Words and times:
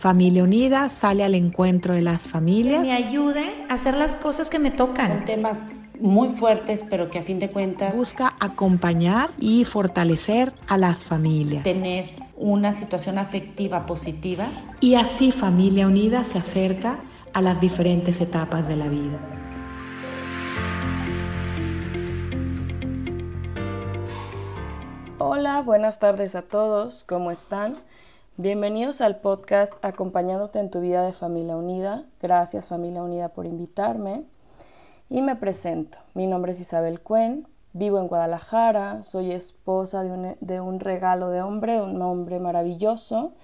Familia 0.00 0.44
Unida 0.44 0.88
sale 0.88 1.24
al 1.24 1.34
encuentro 1.34 1.92
de 1.92 2.00
las 2.00 2.22
familias. 2.22 2.80
me 2.80 2.92
ayude 2.92 3.66
a 3.68 3.74
hacer 3.74 3.94
las 3.94 4.16
cosas 4.16 4.48
que 4.48 4.58
me 4.58 4.70
tocan. 4.70 5.08
Son 5.08 5.24
temas 5.24 5.66
muy 6.00 6.30
fuertes, 6.30 6.82
pero 6.88 7.08
que 7.08 7.18
a 7.18 7.22
fin 7.22 7.38
de 7.38 7.50
cuentas 7.50 7.94
busca 7.94 8.34
acompañar 8.40 9.32
y 9.38 9.66
fortalecer 9.66 10.54
a 10.68 10.78
las 10.78 11.04
familias. 11.04 11.64
Tener 11.64 12.06
una 12.38 12.74
situación 12.74 13.18
afectiva 13.18 13.84
positiva. 13.84 14.48
Y 14.80 14.94
así 14.94 15.32
Familia 15.32 15.86
Unida 15.86 16.24
se 16.24 16.38
acerca 16.38 17.00
a 17.34 17.42
las 17.42 17.60
diferentes 17.60 18.22
etapas 18.22 18.66
de 18.68 18.76
la 18.76 18.88
vida. 18.88 19.18
Hola, 25.18 25.60
buenas 25.60 25.98
tardes 25.98 26.34
a 26.34 26.40
todos, 26.40 27.04
¿cómo 27.06 27.30
están? 27.30 27.76
Bienvenidos 28.42 29.02
al 29.02 29.16
podcast 29.20 29.74
Acompañándote 29.82 30.60
en 30.60 30.70
tu 30.70 30.80
vida 30.80 31.04
de 31.04 31.12
Familia 31.12 31.58
Unida. 31.58 32.06
Gracias 32.22 32.68
Familia 32.68 33.02
Unida 33.02 33.28
por 33.28 33.44
invitarme. 33.44 34.24
Y 35.10 35.20
me 35.20 35.36
presento. 35.36 35.98
Mi 36.14 36.26
nombre 36.26 36.52
es 36.52 36.60
Isabel 36.60 37.00
Cuen, 37.00 37.46
vivo 37.74 37.98
en 37.98 38.08
Guadalajara, 38.08 39.02
soy 39.02 39.32
esposa 39.32 40.04
de 40.04 40.60
un, 40.62 40.80
regalo 40.80 41.28
de 41.28 41.42
hombre, 41.42 41.82
un 41.82 42.00
hombre 42.00 42.40
maravilloso. 42.40 43.34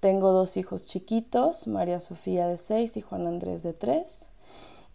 Tengo 0.00 0.32
dos 0.32 0.58
hijos 0.58 0.84
chiquitos, 0.84 1.66
María 1.66 2.00
Sofía 2.00 2.46
de 2.46 2.58
6 2.58 2.98
y 2.98 3.00
Juan 3.00 3.26
Andrés 3.26 3.62
de 3.62 3.72
3. 3.72 4.30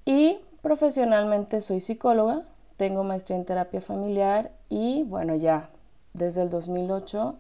Y 0.06 0.38
profesionalmente 0.62 1.62
soy 1.62 1.80
psicóloga, 1.80 2.44
tengo 2.78 3.04
maestría 3.04 3.40
en 3.40 3.46
terapia 3.46 3.82
familiar 3.82 4.52
y 4.70 5.02
bueno, 5.06 5.34
ya 5.34 5.72
desde 6.14 6.44
el 6.44 6.52
2008 6.52 7.36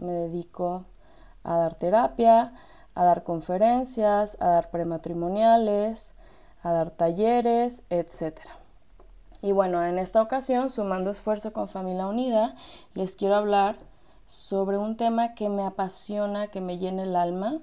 me 0.00 0.10
dedico 0.10 0.86
a 1.44 1.56
dar 1.56 1.74
terapia, 1.74 2.52
a 2.94 3.04
dar 3.04 3.22
conferencias, 3.24 4.36
a 4.40 4.48
dar 4.48 4.70
prematrimoniales, 4.70 6.14
a 6.62 6.72
dar 6.72 6.90
talleres, 6.90 7.82
etc. 7.90 8.38
Y 9.40 9.52
bueno, 9.52 9.84
en 9.84 9.98
esta 9.98 10.22
ocasión, 10.22 10.70
sumando 10.70 11.10
esfuerzo 11.10 11.52
con 11.52 11.68
Familia 11.68 12.06
Unida, 12.06 12.54
les 12.94 13.16
quiero 13.16 13.34
hablar 13.34 13.76
sobre 14.26 14.78
un 14.78 14.96
tema 14.96 15.34
que 15.34 15.48
me 15.48 15.64
apasiona, 15.64 16.48
que 16.48 16.60
me 16.60 16.78
llena 16.78 17.02
el 17.02 17.16
alma, 17.16 17.58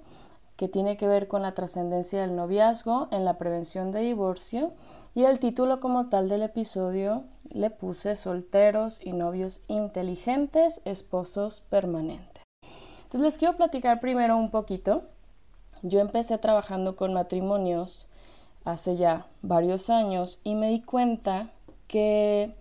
que 0.57 0.67
tiene 0.67 0.97
que 0.97 1.07
ver 1.07 1.29
con 1.29 1.41
la 1.41 1.53
trascendencia 1.53 2.21
del 2.21 2.35
noviazgo 2.35 3.07
en 3.11 3.23
la 3.23 3.37
prevención 3.37 3.91
de 3.91 4.01
divorcio. 4.01 4.73
Y 5.15 5.23
el 5.23 5.39
título 5.39 5.79
como 5.79 6.09
tal 6.09 6.27
del 6.27 6.43
episodio 6.43 7.23
le 7.49 7.69
puse 7.69 8.15
solteros 8.15 9.03
y 9.03 9.13
novios 9.13 9.61
inteligentes, 9.67 10.81
esposos 10.85 11.61
permanentes. 11.69 12.28
Entonces 13.09 13.25
les 13.25 13.37
quiero 13.39 13.57
platicar 13.57 13.99
primero 13.99 14.37
un 14.37 14.51
poquito. 14.51 15.01
Yo 15.81 15.99
empecé 15.99 16.37
trabajando 16.37 16.95
con 16.95 17.11
matrimonios 17.11 18.07
hace 18.65 18.97
ya 18.97 19.25
varios 19.41 19.89
años 19.89 20.39
y 20.43 20.53
me 20.53 20.69
di 20.69 20.83
cuenta 20.83 21.49
que 21.87 22.53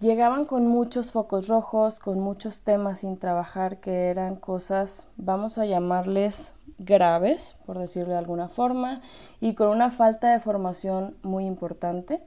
llegaban 0.00 0.44
con 0.44 0.66
muchos 0.66 1.12
focos 1.12 1.46
rojos, 1.46 2.00
con 2.00 2.18
muchos 2.18 2.62
temas 2.62 2.98
sin 2.98 3.16
trabajar 3.16 3.78
que 3.78 4.08
eran 4.08 4.34
cosas, 4.34 5.06
vamos 5.16 5.56
a 5.56 5.66
llamarles 5.66 6.52
graves, 6.78 7.54
por 7.64 7.78
decirlo 7.78 8.14
de 8.14 8.18
alguna 8.18 8.48
forma, 8.48 9.02
y 9.40 9.54
con 9.54 9.68
una 9.68 9.92
falta 9.92 10.32
de 10.32 10.40
formación 10.40 11.14
muy 11.22 11.46
importante 11.46 12.20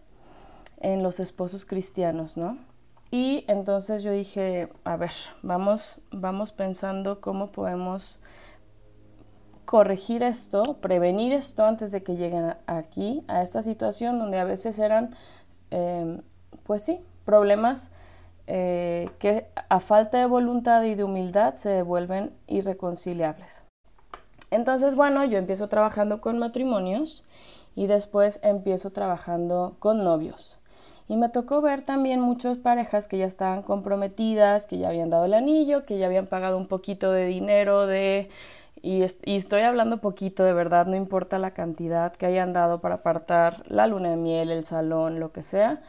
en 0.80 1.03
los 1.03 1.19
esposos 1.19 1.66
cristianos, 1.66 2.38
¿no? 2.38 2.57
Y 3.14 3.45
entonces 3.47 4.02
yo 4.02 4.11
dije, 4.11 4.69
a 4.86 4.97
ver, 4.97 5.11
vamos, 5.44 6.02
vamos 6.09 6.52
pensando 6.52 7.22
cómo 7.22 7.52
podemos 7.52 8.19
corregir 9.66 10.23
esto, 10.23 10.78
prevenir 10.81 11.31
esto 11.31 11.64
antes 11.64 11.91
de 11.91 12.02
que 12.02 12.16
lleguen 12.16 12.56
aquí, 12.66 13.23
a 13.28 13.44
esta 13.44 13.61
situación 13.61 14.17
donde 14.17 14.39
a 14.39 14.45
veces 14.45 14.80
eran, 14.80 15.16
em, 15.69 16.23
pues 16.63 16.81
sí, 16.81 17.01
problemas 17.24 17.91
eh, 18.47 19.07
que 19.19 19.45
a 19.69 19.80
falta 19.80 20.18
de 20.18 20.25
voluntad 20.25 20.81
y 20.81 20.95
de 20.95 21.03
humildad 21.03 21.53
se 21.53 21.69
devuelven 21.69 22.35
irreconciliables. 22.47 23.63
Entonces, 24.50 24.95
bueno, 24.95 25.24
yo 25.24 25.38
empiezo 25.38 25.69
trabajando 25.69 26.19
con 26.19 26.40
matrimonios 26.40 27.24
y 27.75 27.85
después 27.85 28.40
empiezo 28.41 28.90
trabajando 28.90 29.75
con 29.78 30.03
novios. 30.03 30.62
Y 31.08 31.18
me 31.18 31.30
tocó 31.30 31.62
ver 31.62 31.84
también 31.84 32.22
muchas 32.22 32.58
parejas 32.58 33.08
que 33.08 33.18
ya 33.18 33.25
estaban 33.25 33.62
comprometidas, 33.62 34.68
que 34.68 34.78
ya 34.78 34.90
habían 34.90 35.09
dado 35.09 35.25
el 35.25 35.34
anillo, 35.34 35.86
que 35.86 35.97
ya 35.97 36.06
habían 36.06 36.28
pagado 36.28 36.58
un 36.58 36.68
poquito 36.68 37.12
de 37.12 37.25
dinero 37.25 37.88
de... 37.88 38.30
Y, 38.81 39.03
y, 39.24 39.38
estoy 39.38 39.62
hablando 39.62 40.02
poquito, 40.02 40.44
de 40.44 40.53
verdad, 40.53 40.88
no 40.88 40.97
importa 40.97 41.40
la 41.40 41.52
cantidad 41.52 42.13
que 42.13 42.25
hayan 42.25 42.52
dado 42.52 42.81
para 42.81 42.96
apartar 42.96 43.63
la 43.69 43.88
luna 43.88 44.09
de 44.09 44.18
miel, 44.18 44.52
el 44.52 44.66
salón, 44.66 45.22
lo 45.22 45.31
que 45.31 45.42
sea. 45.42 45.81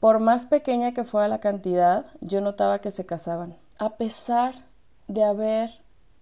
Por 0.00 0.20
más 0.20 0.44
pequeña 0.46 0.92
que 0.92 1.04
fuera 1.04 1.28
la 1.28 1.40
cantidad, 1.40 2.06
yo 2.20 2.40
notaba 2.40 2.80
que 2.80 2.90
se 2.90 3.06
casaban, 3.06 3.56
a 3.78 3.96
pesar 3.96 4.54
de 5.08 5.24
haber 5.24 5.70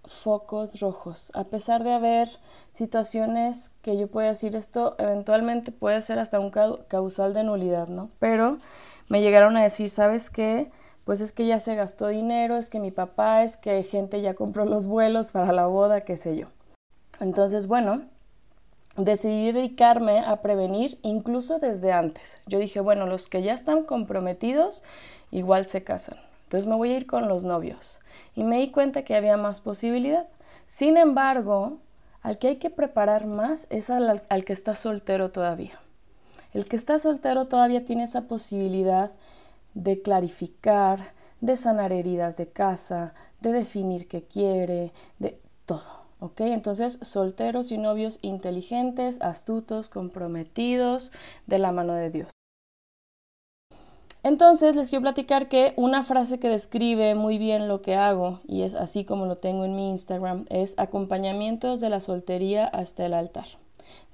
focos 0.06 0.80
rojos, 0.80 1.30
a 1.34 1.44
pesar 1.44 1.84
de 1.84 1.92
haber 1.92 2.28
situaciones 2.72 3.70
que 3.82 3.96
yo 3.96 4.08
pueda 4.08 4.28
decir 4.28 4.56
esto 4.56 4.94
eventualmente 4.98 5.72
puede 5.72 6.00
ser 6.02 6.18
hasta 6.18 6.40
un 6.40 6.50
causal 6.50 7.34
de 7.34 7.44
nulidad, 7.44 7.88
¿no? 7.88 8.10
Pero 8.18 8.58
me 9.08 9.20
llegaron 9.20 9.56
a 9.56 9.62
decir, 9.62 9.90
¿sabes 9.90 10.30
qué? 10.30 10.70
Pues 11.04 11.20
es 11.20 11.32
que 11.32 11.46
ya 11.46 11.60
se 11.60 11.74
gastó 11.76 12.08
dinero, 12.08 12.56
es 12.56 12.70
que 12.70 12.80
mi 12.80 12.90
papá, 12.90 13.42
es 13.42 13.56
que 13.56 13.82
gente 13.82 14.20
ya 14.22 14.34
compró 14.34 14.64
los 14.64 14.86
vuelos 14.86 15.32
para 15.32 15.52
la 15.52 15.66
boda, 15.66 16.00
qué 16.00 16.16
sé 16.16 16.36
yo. 16.36 16.48
Entonces, 17.20 17.66
bueno, 17.66 18.02
decidí 18.96 19.52
dedicarme 19.52 20.20
a 20.20 20.42
prevenir 20.42 20.98
incluso 21.02 21.58
desde 21.58 21.92
antes. 21.92 22.40
Yo 22.46 22.58
dije, 22.58 22.80
bueno, 22.80 23.06
los 23.06 23.28
que 23.28 23.42
ya 23.42 23.54
están 23.54 23.84
comprometidos 23.84 24.82
igual 25.30 25.66
se 25.66 25.84
casan. 25.84 26.18
Entonces 26.44 26.68
me 26.68 26.76
voy 26.76 26.92
a 26.92 26.96
ir 26.96 27.06
con 27.06 27.28
los 27.28 27.44
novios 27.44 28.00
y 28.34 28.44
me 28.44 28.58
di 28.58 28.70
cuenta 28.70 29.02
que 29.02 29.14
había 29.14 29.36
más 29.36 29.60
posibilidad. 29.60 30.26
Sin 30.66 30.96
embargo, 30.96 31.78
al 32.22 32.38
que 32.38 32.48
hay 32.48 32.56
que 32.56 32.70
preparar 32.70 33.26
más 33.26 33.66
es 33.70 33.90
al, 33.90 34.44
que 34.44 34.52
está 34.52 34.74
soltero 34.74 35.30
todavía. 35.30 35.80
El 36.52 36.66
que 36.66 36.76
está 36.76 36.98
soltero 36.98 37.46
todavía 37.46 37.84
tiene 37.84 38.04
esa 38.04 38.22
posibilidad 38.22 39.12
de 39.74 40.02
clarificar, 40.02 41.12
de 41.40 41.56
sanar 41.56 41.92
heridas 41.92 42.36
de 42.36 42.46
casa, 42.46 43.14
de 43.40 43.52
definir 43.52 44.08
qué 44.08 44.22
quiere, 44.22 44.92
de 45.18 45.38
todo. 45.66 46.06
Entonces, 46.38 46.98
solteros 47.02 47.70
y 47.70 47.78
novios 47.78 48.18
inteligentes, 48.22 49.20
astutos, 49.20 49.88
comprometidos, 49.88 51.12
de 51.46 51.58
la 51.58 51.72
mano 51.72 51.94
de 51.94 52.10
Dios. 52.10 52.35
Entonces 54.26 54.74
les 54.74 54.90
quiero 54.90 55.02
platicar 55.02 55.46
que 55.46 55.72
una 55.76 56.02
frase 56.02 56.40
que 56.40 56.48
describe 56.48 57.14
muy 57.14 57.38
bien 57.38 57.68
lo 57.68 57.80
que 57.80 57.94
hago, 57.94 58.40
y 58.48 58.62
es 58.62 58.74
así 58.74 59.04
como 59.04 59.24
lo 59.24 59.36
tengo 59.36 59.64
en 59.64 59.76
mi 59.76 59.88
Instagram, 59.88 60.46
es 60.50 60.74
acompañamientos 60.78 61.78
de 61.78 61.90
la 61.90 62.00
soltería 62.00 62.66
hasta 62.66 63.06
el 63.06 63.14
altar. 63.14 63.44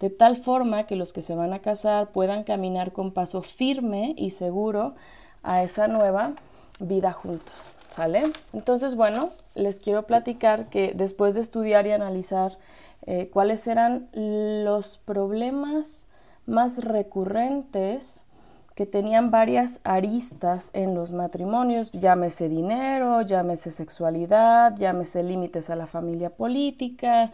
De 0.00 0.10
tal 0.10 0.36
forma 0.36 0.86
que 0.86 0.96
los 0.96 1.14
que 1.14 1.22
se 1.22 1.34
van 1.34 1.54
a 1.54 1.60
casar 1.60 2.10
puedan 2.10 2.44
caminar 2.44 2.92
con 2.92 3.12
paso 3.12 3.40
firme 3.40 4.12
y 4.18 4.32
seguro 4.32 4.96
a 5.42 5.62
esa 5.62 5.88
nueva 5.88 6.34
vida 6.78 7.14
juntos. 7.14 7.56
¿Sale? 7.96 8.32
Entonces, 8.52 8.94
bueno, 8.94 9.30
les 9.54 9.80
quiero 9.80 10.02
platicar 10.02 10.66
que 10.66 10.92
después 10.94 11.32
de 11.32 11.40
estudiar 11.40 11.86
y 11.86 11.92
analizar 11.92 12.58
eh, 13.06 13.30
cuáles 13.32 13.66
eran 13.66 14.10
los 14.12 14.98
problemas 14.98 16.06
más 16.44 16.84
recurrentes 16.84 18.26
que 18.74 18.86
tenían 18.86 19.30
varias 19.30 19.80
aristas 19.84 20.70
en 20.72 20.94
los 20.94 21.12
matrimonios, 21.12 21.92
llámese 21.92 22.48
dinero, 22.48 23.20
llámese 23.22 23.70
sexualidad, 23.70 24.74
llámese 24.76 25.22
límites 25.22 25.68
a 25.68 25.76
la 25.76 25.86
familia 25.86 26.30
política, 26.30 27.32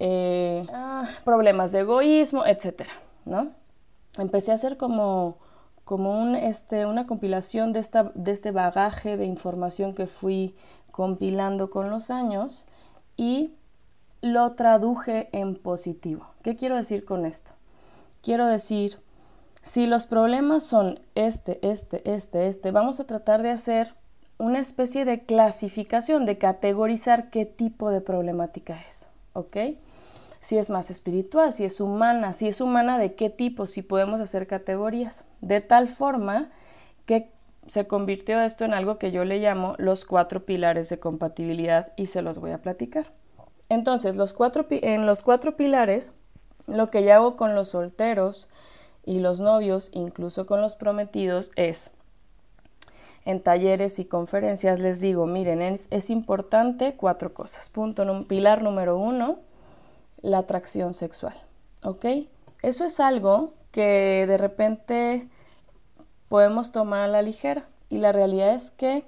eh, 0.00 0.66
ah, 0.72 1.08
problemas 1.24 1.70
de 1.70 1.80
egoísmo, 1.80 2.44
etc. 2.44 2.82
¿no? 3.24 3.50
Empecé 4.18 4.50
a 4.50 4.54
hacer 4.54 4.76
como, 4.76 5.36
como 5.84 6.20
un, 6.20 6.34
este, 6.34 6.86
una 6.86 7.06
compilación 7.06 7.72
de, 7.72 7.78
esta, 7.78 8.10
de 8.14 8.32
este 8.32 8.50
bagaje 8.50 9.16
de 9.16 9.26
información 9.26 9.94
que 9.94 10.06
fui 10.06 10.56
compilando 10.90 11.70
con 11.70 11.90
los 11.90 12.10
años 12.10 12.66
y 13.16 13.52
lo 14.22 14.52
traduje 14.52 15.28
en 15.32 15.54
positivo. 15.54 16.26
¿Qué 16.42 16.56
quiero 16.56 16.76
decir 16.76 17.04
con 17.04 17.26
esto? 17.26 17.52
Quiero 18.22 18.46
decir 18.46 18.98
si 19.64 19.86
los 19.86 20.06
problemas 20.06 20.62
son 20.62 21.00
este, 21.14 21.58
este, 21.66 22.02
este, 22.08 22.48
este, 22.48 22.70
vamos 22.70 23.00
a 23.00 23.06
tratar 23.06 23.42
de 23.42 23.50
hacer 23.50 23.94
una 24.36 24.58
especie 24.58 25.04
de 25.04 25.24
clasificación, 25.24 26.26
de 26.26 26.38
categorizar 26.38 27.30
qué 27.30 27.46
tipo 27.46 27.90
de 27.90 28.02
problemática 28.02 28.78
es, 28.86 29.08
¿ok? 29.32 29.56
Si 30.40 30.58
es 30.58 30.68
más 30.68 30.90
espiritual, 30.90 31.54
si 31.54 31.64
es 31.64 31.80
humana, 31.80 32.34
si 32.34 32.46
es 32.46 32.60
humana, 32.60 32.98
de 32.98 33.14
qué 33.14 33.30
tipo, 33.30 33.66
si 33.66 33.80
podemos 33.80 34.20
hacer 34.20 34.46
categorías, 34.46 35.24
de 35.40 35.62
tal 35.62 35.88
forma 35.88 36.50
que 37.06 37.30
se 37.66 37.86
convirtió 37.86 38.40
esto 38.42 38.66
en 38.66 38.74
algo 38.74 38.98
que 38.98 39.12
yo 39.12 39.24
le 39.24 39.38
llamo 39.38 39.76
los 39.78 40.04
cuatro 40.04 40.44
pilares 40.44 40.90
de 40.90 41.00
compatibilidad 41.00 41.92
y 41.96 42.08
se 42.08 42.20
los 42.20 42.38
voy 42.38 42.50
a 42.50 42.58
platicar. 42.58 43.06
Entonces, 43.70 44.16
los 44.16 44.34
cuatro, 44.34 44.66
en 44.68 45.06
los 45.06 45.22
cuatro 45.22 45.56
pilares, 45.56 46.12
lo 46.66 46.88
que 46.88 47.02
yo 47.02 47.14
hago 47.14 47.36
con 47.36 47.54
los 47.54 47.70
solteros 47.70 48.50
y 49.04 49.20
los 49.20 49.40
novios, 49.40 49.90
incluso 49.92 50.46
con 50.46 50.60
los 50.60 50.74
prometidos, 50.74 51.52
es 51.56 51.90
en 53.24 53.40
talleres 53.40 53.98
y 53.98 54.04
conferencias 54.04 54.78
les 54.78 55.00
digo, 55.00 55.26
miren, 55.26 55.62
es, 55.62 56.10
importante 56.10 56.94
cuatro 56.94 57.32
cosas. 57.32 57.68
Punto, 57.68 58.04
pilar 58.28 58.62
número 58.62 58.98
uno, 58.98 59.38
la 60.20 60.38
atracción 60.38 60.94
sexual. 60.94 61.34
¿Ok? 61.82 62.04
Eso 62.62 62.84
es 62.84 63.00
algo 63.00 63.54
que 63.72 64.26
de 64.26 64.36
repente 64.36 65.28
podemos 66.28 66.72
tomar 66.72 67.02
a 67.02 67.08
la 67.08 67.22
ligera. 67.22 67.64
Y 67.88 67.98
la 67.98 68.12
realidad 68.12 68.54
es 68.54 68.70
que 68.70 69.04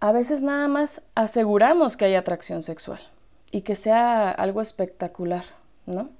a 0.00 0.12
veces 0.12 0.42
nada 0.42 0.68
más 0.68 1.02
aseguramos 1.14 1.96
que 1.96 2.04
hay 2.04 2.14
atracción 2.14 2.62
sexual 2.62 3.00
y 3.50 3.62
que 3.62 3.76
sea 3.76 4.30
algo 4.30 4.60
espectacular, 4.60 5.44
¿no? 5.86 6.10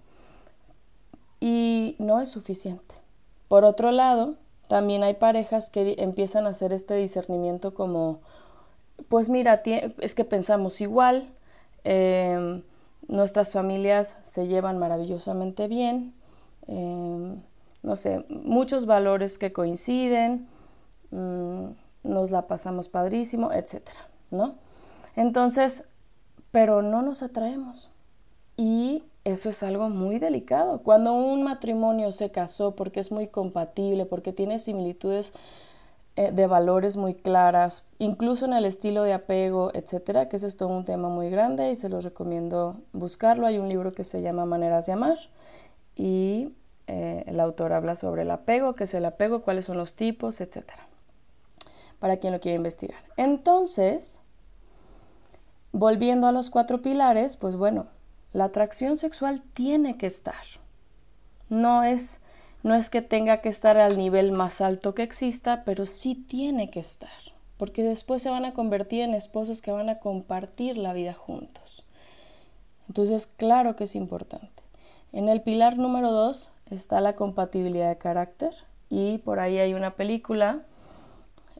Y 1.44 1.94
no 1.98 2.22
es 2.22 2.30
suficiente. 2.30 2.94
Por 3.48 3.66
otro 3.66 3.90
lado, 3.92 4.36
también 4.66 5.02
hay 5.02 5.12
parejas 5.12 5.68
que 5.68 5.96
empiezan 5.98 6.46
a 6.46 6.50
hacer 6.50 6.72
este 6.72 6.94
discernimiento 6.94 7.74
como, 7.74 8.20
pues 9.10 9.28
mira, 9.28 9.62
es 10.00 10.14
que 10.14 10.24
pensamos 10.24 10.80
igual, 10.80 11.28
em, 11.84 12.62
nuestras 13.08 13.52
familias 13.52 14.16
se 14.22 14.46
llevan 14.46 14.78
maravillosamente 14.78 15.68
bien, 15.68 16.14
em, 16.66 17.42
no 17.82 17.96
sé, 17.96 18.24
muchos 18.30 18.86
valores 18.86 19.36
que 19.36 19.52
coinciden, 19.52 20.48
mm, 21.10 21.64
nos 22.04 22.30
la 22.30 22.46
pasamos 22.46 22.88
padrísimo, 22.88 23.52
etcétera, 23.52 24.08
¿no? 24.30 24.54
Entonces, 25.14 25.84
pero 26.52 26.80
no 26.80 27.02
nos 27.02 27.22
atraemos. 27.22 27.90
Y 28.56 29.02
eso 29.24 29.48
es 29.48 29.62
algo 29.62 29.88
muy 29.88 30.18
delicado. 30.18 30.82
Cuando 30.82 31.14
un 31.14 31.42
matrimonio 31.42 32.12
se 32.12 32.30
casó 32.30 32.76
porque 32.76 33.00
es 33.00 33.10
muy 33.10 33.28
compatible, 33.28 34.04
porque 34.04 34.32
tiene 34.32 34.58
similitudes 34.58 35.32
eh, 36.16 36.30
de 36.30 36.46
valores 36.46 36.96
muy 36.96 37.14
claras, 37.14 37.88
incluso 37.98 38.44
en 38.44 38.52
el 38.52 38.66
estilo 38.66 39.02
de 39.02 39.14
apego, 39.14 39.70
etcétera, 39.74 40.28
que 40.28 40.36
es 40.36 40.56
todo 40.56 40.68
un 40.68 40.84
tema 40.84 41.08
muy 41.08 41.30
grande 41.30 41.70
y 41.70 41.74
se 41.74 41.88
los 41.88 42.04
recomiendo 42.04 42.76
buscarlo. 42.92 43.46
Hay 43.46 43.58
un 43.58 43.68
libro 43.68 43.92
que 43.92 44.04
se 44.04 44.22
llama 44.22 44.44
Maneras 44.44 44.86
de 44.86 44.92
Amar 44.92 45.18
y 45.96 46.54
eh, 46.86 47.24
el 47.26 47.40
autor 47.40 47.72
habla 47.72 47.96
sobre 47.96 48.22
el 48.22 48.30
apego, 48.30 48.74
qué 48.74 48.84
es 48.84 48.94
el 48.94 49.06
apego, 49.06 49.42
cuáles 49.42 49.64
son 49.64 49.78
los 49.78 49.94
tipos, 49.94 50.40
etcétera, 50.40 50.86
para 51.98 52.18
quien 52.18 52.32
lo 52.32 52.40
quiera 52.40 52.56
investigar. 52.56 53.00
Entonces, 53.16 54.20
volviendo 55.72 56.26
a 56.26 56.32
los 56.32 56.50
cuatro 56.50 56.82
pilares, 56.82 57.36
pues 57.36 57.56
bueno, 57.56 57.86
la 58.34 58.46
atracción 58.46 58.98
sexual 58.98 59.42
tiene 59.54 59.96
que 59.96 60.06
estar. 60.06 60.44
No 61.48 61.84
es, 61.84 62.18
no 62.64 62.74
es 62.74 62.90
que 62.90 63.00
tenga 63.00 63.40
que 63.40 63.48
estar 63.48 63.78
al 63.78 63.96
nivel 63.96 64.32
más 64.32 64.60
alto 64.60 64.94
que 64.94 65.04
exista, 65.04 65.62
pero 65.64 65.86
sí 65.86 66.16
tiene 66.16 66.68
que 66.68 66.80
estar, 66.80 67.08
porque 67.56 67.84
después 67.84 68.20
se 68.22 68.30
van 68.30 68.44
a 68.44 68.52
convertir 68.52 69.02
en 69.02 69.14
esposos 69.14 69.62
que 69.62 69.70
van 69.70 69.88
a 69.88 70.00
compartir 70.00 70.76
la 70.76 70.92
vida 70.92 71.14
juntos. 71.14 71.84
Entonces, 72.88 73.28
claro 73.28 73.76
que 73.76 73.84
es 73.84 73.94
importante. 73.94 74.62
En 75.12 75.28
el 75.28 75.40
pilar 75.40 75.78
número 75.78 76.10
dos 76.10 76.52
está 76.70 77.00
la 77.00 77.14
compatibilidad 77.14 77.88
de 77.88 77.98
carácter 77.98 78.52
y 78.90 79.18
por 79.18 79.38
ahí 79.38 79.58
hay 79.58 79.74
una 79.74 79.92
película 79.92 80.62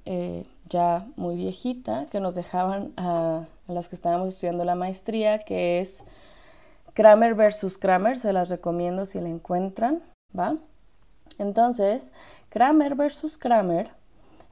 eh, 0.07 0.45
ya 0.69 1.07
muy 1.15 1.37
viejita 1.37 2.07
que 2.11 2.19
nos 2.19 2.35
dejaban 2.35 2.93
a, 2.97 3.45
a 3.69 3.73
las 3.73 3.89
que 3.89 3.95
estábamos 3.95 4.31
estudiando 4.31 4.65
la 4.65 4.75
maestría, 4.75 5.39
que 5.45 5.81
es 5.81 6.03
Kramer 6.95 7.35
versus 7.35 7.77
Kramer, 7.77 8.19
se 8.19 8.33
las 8.33 8.49
recomiendo 8.49 9.05
si 9.05 9.21
la 9.21 9.29
encuentran, 9.29 10.01
¿va? 10.37 10.57
Entonces, 11.39 12.13
Kramer 12.51 12.95
versus 12.95 13.37
Kramer, 13.37 13.91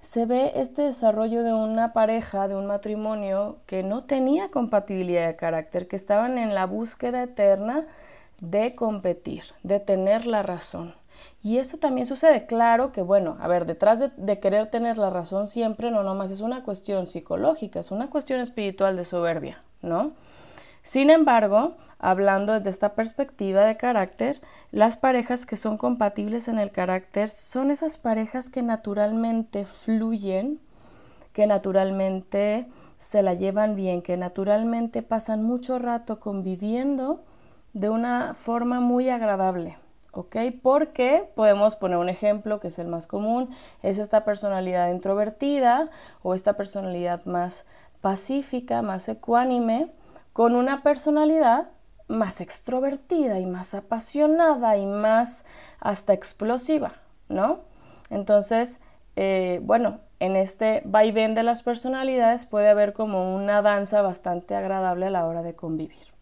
se 0.01 0.27
ve 0.27 0.53
este 0.57 0.83
desarrollo 0.83 1.45
de 1.45 1.55
una 1.55 1.93
pareja, 1.93 2.49
de 2.49 2.57
un 2.57 2.67
matrimonio 2.67 3.59
que 3.67 3.85
no 3.85 4.03
tenía 4.03 4.51
compatibilidad 4.51 5.29
de 5.29 5.37
carácter, 5.37 5.87
que 5.87 5.95
estaban 5.95 6.37
en 6.37 6.55
la 6.55 6.67
búsqueda 6.67 7.23
eterna 7.23 7.87
de 8.41 8.75
competir, 8.75 9.45
de 9.63 9.79
tener 9.79 10.27
la 10.27 10.43
razón. 10.43 10.95
Y 11.45 11.59
eso 11.59 11.79
también 11.79 12.09
sucede, 12.09 12.47
claro 12.47 12.91
que 12.91 13.03
bueno, 13.03 13.37
a 13.41 13.47
ver, 13.47 13.65
detrás 13.65 14.01
de, 14.01 14.11
de, 14.17 14.41
querer 14.41 14.69
tener 14.71 14.99
la 14.99 15.11
razón 15.11 15.47
siempre 15.47 15.93
no 15.93 16.03
nomás 16.03 16.33
es 16.33 16.41
una 16.41 16.65
cuestión 16.65 17.07
psicológica, 17.07 17.79
es 17.79 17.93
una 17.93 18.11
cuestión 18.11 18.41
espiritual 18.41 18.97
de 18.97 19.05
soberbia, 19.05 19.63
¿no? 19.83 20.13
Sin 20.83 21.11
embargo, 21.11 21.77
hablando 21.99 22.53
desde 22.53 22.71
esta 22.71 22.95
perspectiva 22.95 23.63
de 23.63 23.77
carácter, 23.77 24.41
las 24.73 24.97
parejas 24.97 25.47
que 25.47 25.57
son 25.57 25.79
compatibles 25.79 26.49
en 26.49 26.59
el 26.59 26.71
carácter 26.73 27.31
son 27.31 27.71
esas 27.71 27.97
parejas 27.97 28.51
que 28.51 28.63
naturalmente 28.63 29.65
fluyen, 29.65 30.61
que 31.33 31.47
naturalmente 31.47 32.67
se 32.99 33.23
la 33.23 33.35
llevan 33.35 33.77
bien, 33.77 34.03
que 34.03 34.17
naturalmente 34.17 35.03
pasan 35.03 35.43
mucho 35.43 35.79
rato 35.79 36.21
conviviendo 36.21 37.25
de 37.73 37.89
una 37.89 38.35
forma 38.35 38.81
muy 38.81 39.09
agradable. 39.09 39.79
¿ok? 40.13 40.37
Porque 40.63 41.29
podemos 41.35 41.75
poner 41.77 41.99
un 41.99 42.09
ejemplo 42.09 42.61
que 42.61 42.69
es 42.69 42.79
el 42.79 42.87
más 42.87 43.07
común, 43.07 43.51
es 43.83 43.99
esta 43.99 44.25
personalidad 44.25 44.91
introvertida 44.91 45.91
o 46.23 46.35
esta 46.35 46.53
personalidad 46.55 47.25
más 47.25 47.65
pacífica, 48.01 48.83
más 48.83 49.09
ecuánime, 49.09 49.91
con 50.33 50.55
una 50.55 50.83
personalidad 50.83 51.69
más 52.09 52.41
extrovertida 52.41 53.39
y 53.39 53.47
más 53.47 53.75
apasionada 53.75 54.77
y 54.77 54.87
más 54.87 55.45
hasta 55.81 56.13
explosiva, 56.13 56.95
¿no? 57.29 57.61
Entonces, 58.11 58.81
eh, 59.17 59.61
bueno, 59.63 60.01
en 60.21 60.37
este 60.37 60.83
vaivén 60.85 61.35
de 61.35 61.43
las 61.43 61.63
personalidades 61.63 62.47
puede 62.47 62.69
haber 62.69 62.93
como 62.93 63.35
una 63.35 63.63
danza 63.63 64.03
bastante 64.03 64.55
agradable 64.55 65.07
a 65.07 65.11
la 65.11 65.27
hora 65.27 65.43
de 65.43 65.55
convivir. 65.55 66.13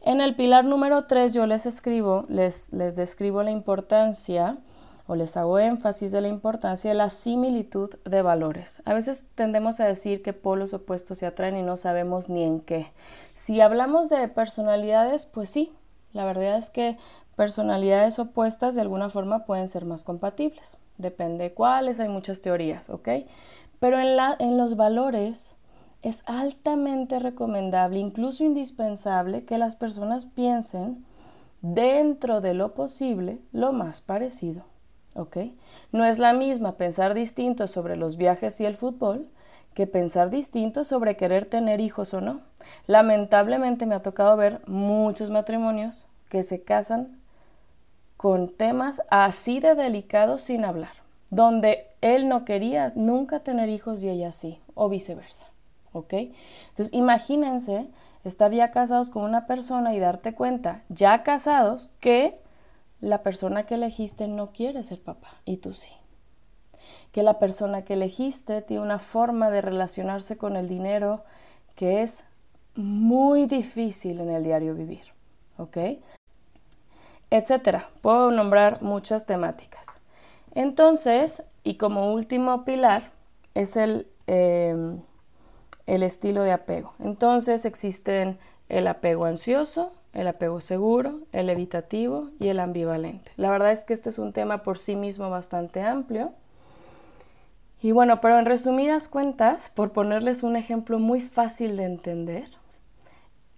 En 0.00 0.20
el 0.20 0.34
pilar 0.34 0.64
número 0.64 1.06
3 1.06 1.32
yo 1.32 1.46
les 1.46 1.66
escribo, 1.66 2.26
les, 2.28 2.72
les 2.72 2.96
describo 2.96 3.42
la 3.42 3.50
importancia 3.50 4.58
o 5.06 5.14
les 5.14 5.36
hago 5.36 5.58
énfasis 5.58 6.12
de 6.12 6.20
la 6.20 6.28
importancia 6.28 6.90
de 6.90 6.96
la 6.96 7.10
similitud 7.10 7.90
de 8.04 8.22
valores. 8.22 8.82
A 8.84 8.94
veces 8.94 9.26
tendemos 9.34 9.80
a 9.80 9.86
decir 9.86 10.22
que 10.22 10.32
polos 10.32 10.74
opuestos 10.74 11.18
se 11.18 11.26
atraen 11.26 11.56
y 11.56 11.62
no 11.62 11.76
sabemos 11.76 12.28
ni 12.28 12.44
en 12.44 12.60
qué. 12.60 12.92
Si 13.34 13.60
hablamos 13.60 14.08
de 14.08 14.28
personalidades, 14.28 15.26
pues 15.26 15.48
sí, 15.48 15.72
la 16.12 16.24
verdad 16.24 16.56
es 16.56 16.70
que 16.70 16.98
personalidades 17.36 18.18
opuestas 18.18 18.74
de 18.74 18.82
alguna 18.82 19.10
forma 19.10 19.44
pueden 19.44 19.68
ser 19.68 19.84
más 19.84 20.04
compatibles. 20.04 20.78
Depende 20.98 21.44
de 21.44 21.54
cuáles, 21.54 21.98
hay 22.00 22.08
muchas 22.08 22.40
teorías, 22.40 22.90
¿ok? 22.90 23.08
Pero 23.80 23.98
en, 23.98 24.16
la, 24.16 24.36
en 24.38 24.56
los 24.56 24.76
valores 24.76 25.56
es 26.02 26.22
altamente 26.26 27.18
recomendable, 27.18 27.98
incluso 27.98 28.44
indispensable, 28.44 29.44
que 29.44 29.58
las 29.58 29.74
personas 29.76 30.26
piensen 30.26 31.04
dentro 31.62 32.40
de 32.40 32.54
lo 32.54 32.74
posible 32.74 33.40
lo 33.52 33.72
más 33.72 34.00
parecido. 34.00 34.71
¿Ok? 35.14 35.38
No 35.92 36.04
es 36.04 36.18
la 36.18 36.32
misma 36.32 36.72
pensar 36.72 37.14
distinto 37.14 37.68
sobre 37.68 37.96
los 37.96 38.16
viajes 38.16 38.60
y 38.60 38.64
el 38.64 38.76
fútbol 38.76 39.26
que 39.74 39.86
pensar 39.86 40.30
distinto 40.30 40.84
sobre 40.84 41.16
querer 41.16 41.46
tener 41.46 41.80
hijos 41.80 42.12
o 42.14 42.20
no. 42.20 42.40
Lamentablemente 42.86 43.86
me 43.86 43.94
ha 43.94 44.02
tocado 44.02 44.36
ver 44.36 44.60
muchos 44.66 45.30
matrimonios 45.30 46.06
que 46.28 46.42
se 46.42 46.62
casan 46.62 47.18
con 48.16 48.48
temas 48.48 49.02
así 49.10 49.60
de 49.60 49.74
delicados 49.74 50.42
sin 50.42 50.64
hablar, 50.64 50.92
donde 51.30 51.88
él 52.00 52.28
no 52.28 52.44
quería 52.44 52.92
nunca 52.94 53.40
tener 53.40 53.68
hijos 53.68 54.02
y 54.02 54.08
ella 54.08 54.32
sí, 54.32 54.60
o 54.74 54.88
viceversa, 54.88 55.48
¿ok? 55.92 56.14
Entonces 56.70 56.90
imagínense 56.92 57.88
estar 58.24 58.52
ya 58.52 58.70
casados 58.70 59.10
con 59.10 59.24
una 59.24 59.46
persona 59.46 59.94
y 59.94 59.98
darte 59.98 60.34
cuenta, 60.34 60.82
ya 60.88 61.24
casados, 61.24 61.90
que 61.98 62.38
la 63.02 63.22
persona 63.22 63.66
que 63.66 63.74
elegiste 63.74 64.28
no 64.28 64.52
quiere 64.52 64.82
ser 64.84 65.02
papá 65.02 65.34
y 65.44 65.58
tú 65.58 65.74
sí. 65.74 65.90
Que 67.10 67.22
la 67.22 67.38
persona 67.38 67.82
que 67.82 67.94
elegiste 67.94 68.62
tiene 68.62 68.82
una 68.82 69.00
forma 69.00 69.50
de 69.50 69.60
relacionarse 69.60 70.38
con 70.38 70.56
el 70.56 70.68
dinero 70.68 71.24
que 71.74 72.02
es 72.02 72.24
muy 72.76 73.46
difícil 73.46 74.20
en 74.20 74.30
el 74.30 74.44
diario 74.44 74.74
vivir. 74.74 75.02
¿Ok? 75.58 75.76
Etcétera. 77.30 77.90
Puedo 78.02 78.30
nombrar 78.30 78.82
muchas 78.82 79.26
temáticas. 79.26 79.86
Entonces, 80.54 81.42
y 81.64 81.74
como 81.74 82.12
último 82.14 82.64
pilar, 82.64 83.10
es 83.54 83.76
el, 83.76 84.06
em, 84.26 85.00
el 85.86 86.02
estilo 86.04 86.42
de 86.44 86.52
apego. 86.52 86.94
Entonces 87.00 87.64
existen 87.64 88.38
el 88.68 88.86
apego 88.86 89.24
ansioso, 89.24 89.92
el 90.12 90.28
apego 90.28 90.60
seguro, 90.60 91.20
el 91.32 91.48
evitativo 91.48 92.28
y 92.38 92.48
el 92.48 92.60
ambivalente. 92.60 93.30
La 93.36 93.50
verdad 93.50 93.72
es 93.72 93.84
que 93.84 93.94
este 93.94 94.10
es 94.10 94.18
un 94.18 94.32
tema 94.32 94.62
por 94.62 94.78
sí 94.78 94.96
mismo 94.96 95.30
bastante 95.30 95.82
amplio. 95.82 96.32
Y 97.80 97.92
bueno, 97.92 98.20
pero 98.20 98.38
en 98.38 98.44
resumidas 98.44 99.08
cuentas, 99.08 99.70
por 99.74 99.92
ponerles 99.92 100.42
un 100.42 100.56
ejemplo 100.56 100.98
muy 100.98 101.20
fácil 101.20 101.76
de 101.76 101.84
entender, 101.84 102.48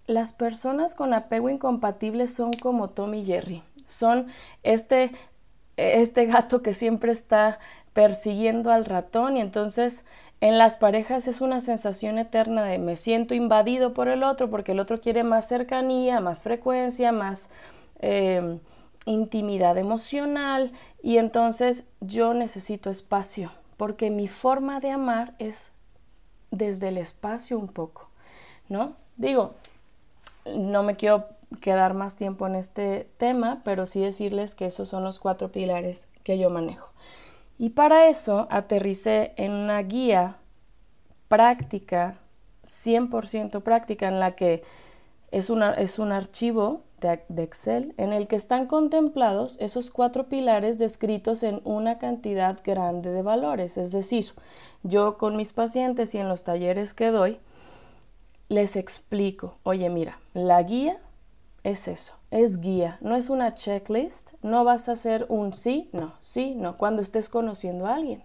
las 0.07 0.33
personas 0.33 0.95
con 0.95 1.13
apego 1.13 1.49
incompatible 1.49 2.27
son 2.27 2.53
como 2.53 2.89
Tom 2.89 3.13
y 3.13 3.25
Jerry. 3.25 3.63
Son 3.85 4.27
este, 4.63 5.11
este 5.77 6.25
gato 6.25 6.61
que 6.61 6.73
siempre 6.73 7.11
está 7.11 7.59
persiguiendo 7.93 8.71
al 8.71 8.85
ratón 8.85 9.37
y 9.37 9.41
entonces 9.41 10.03
en 10.41 10.57
las 10.57 10.77
parejas 10.77 11.27
es 11.27 11.41
una 11.41 11.61
sensación 11.61 12.17
eterna 12.17 12.63
de 12.63 12.77
me 12.77 12.95
siento 12.95 13.33
invadido 13.33 13.93
por 13.93 14.07
el 14.07 14.23
otro 14.23 14.49
porque 14.49 14.73
el 14.73 14.79
otro 14.79 14.97
quiere 14.97 15.23
más 15.23 15.47
cercanía, 15.47 16.19
más 16.19 16.43
frecuencia, 16.43 17.11
más 17.11 17.49
eh, 17.99 18.59
intimidad 19.05 19.77
emocional 19.77 20.71
y 21.01 21.17
entonces 21.17 21.87
yo 22.01 22.33
necesito 22.33 22.89
espacio 22.89 23.51
porque 23.77 24.09
mi 24.09 24.27
forma 24.27 24.79
de 24.79 24.91
amar 24.91 25.33
es 25.39 25.71
desde 26.51 26.89
el 26.89 26.97
espacio 26.97 27.57
un 27.57 27.67
poco, 27.67 28.09
¿no? 28.69 28.95
Digo, 29.17 29.55
no 30.45 30.83
me 30.83 30.95
quiero 30.95 31.25
quedar 31.61 31.93
más 31.93 32.15
tiempo 32.15 32.47
en 32.47 32.55
este 32.55 33.09
tema, 33.17 33.61
pero 33.63 33.85
sí 33.85 34.01
decirles 34.01 34.55
que 34.55 34.65
esos 34.65 34.89
son 34.89 35.03
los 35.03 35.19
cuatro 35.19 35.51
pilares 35.51 36.07
que 36.23 36.37
yo 36.37 36.49
manejo. 36.49 36.89
Y 37.57 37.69
para 37.69 38.07
eso 38.07 38.47
aterricé 38.49 39.33
en 39.37 39.51
una 39.51 39.81
guía 39.81 40.37
práctica, 41.27 42.17
100% 42.65 43.61
práctica, 43.61 44.07
en 44.07 44.19
la 44.19 44.35
que 44.35 44.63
es, 45.31 45.49
es 45.77 45.99
un 45.99 46.11
archivo 46.11 46.81
de, 46.99 47.43
Excel 47.43 47.93
en 47.97 48.13
el 48.13 48.27
que 48.27 48.35
están 48.35 48.67
contemplados 48.67 49.57
esos 49.59 49.91
cuatro 49.91 50.27
pilares 50.27 50.77
descritos 50.77 51.43
en 51.43 51.61
una 51.63 51.97
cantidad 51.97 52.59
grande 52.63 53.11
de 53.11 53.21
valores. 53.21 53.77
Es 53.77 53.91
decir, 53.91 54.27
yo 54.83 55.17
con 55.17 55.35
mis 55.35 55.53
pacientes 55.53 56.15
y 56.15 56.17
en 56.17 56.29
los 56.29 56.43
talleres 56.43 56.93
que 56.93 57.11
doy, 57.11 57.39
les 58.49 58.75
explico, 58.75 59.57
oye, 59.63 59.89
mira, 59.89 60.19
la 60.33 60.61
guía 60.63 60.99
es 61.65 61.87
eso, 61.87 62.13
es 62.29 62.61
guía, 62.61 62.99
no 63.01 63.15
es 63.15 63.31
una 63.31 63.55
checklist, 63.55 64.33
no 64.43 64.63
vas 64.63 64.87
a 64.87 64.91
hacer 64.91 65.25
un 65.29 65.51
sí, 65.51 65.89
no, 65.93 66.13
sí, 66.21 66.53
no, 66.53 66.77
cuando 66.77 67.01
estés 67.01 67.27
conociendo 67.27 67.87
a 67.87 67.95
alguien. 67.95 68.23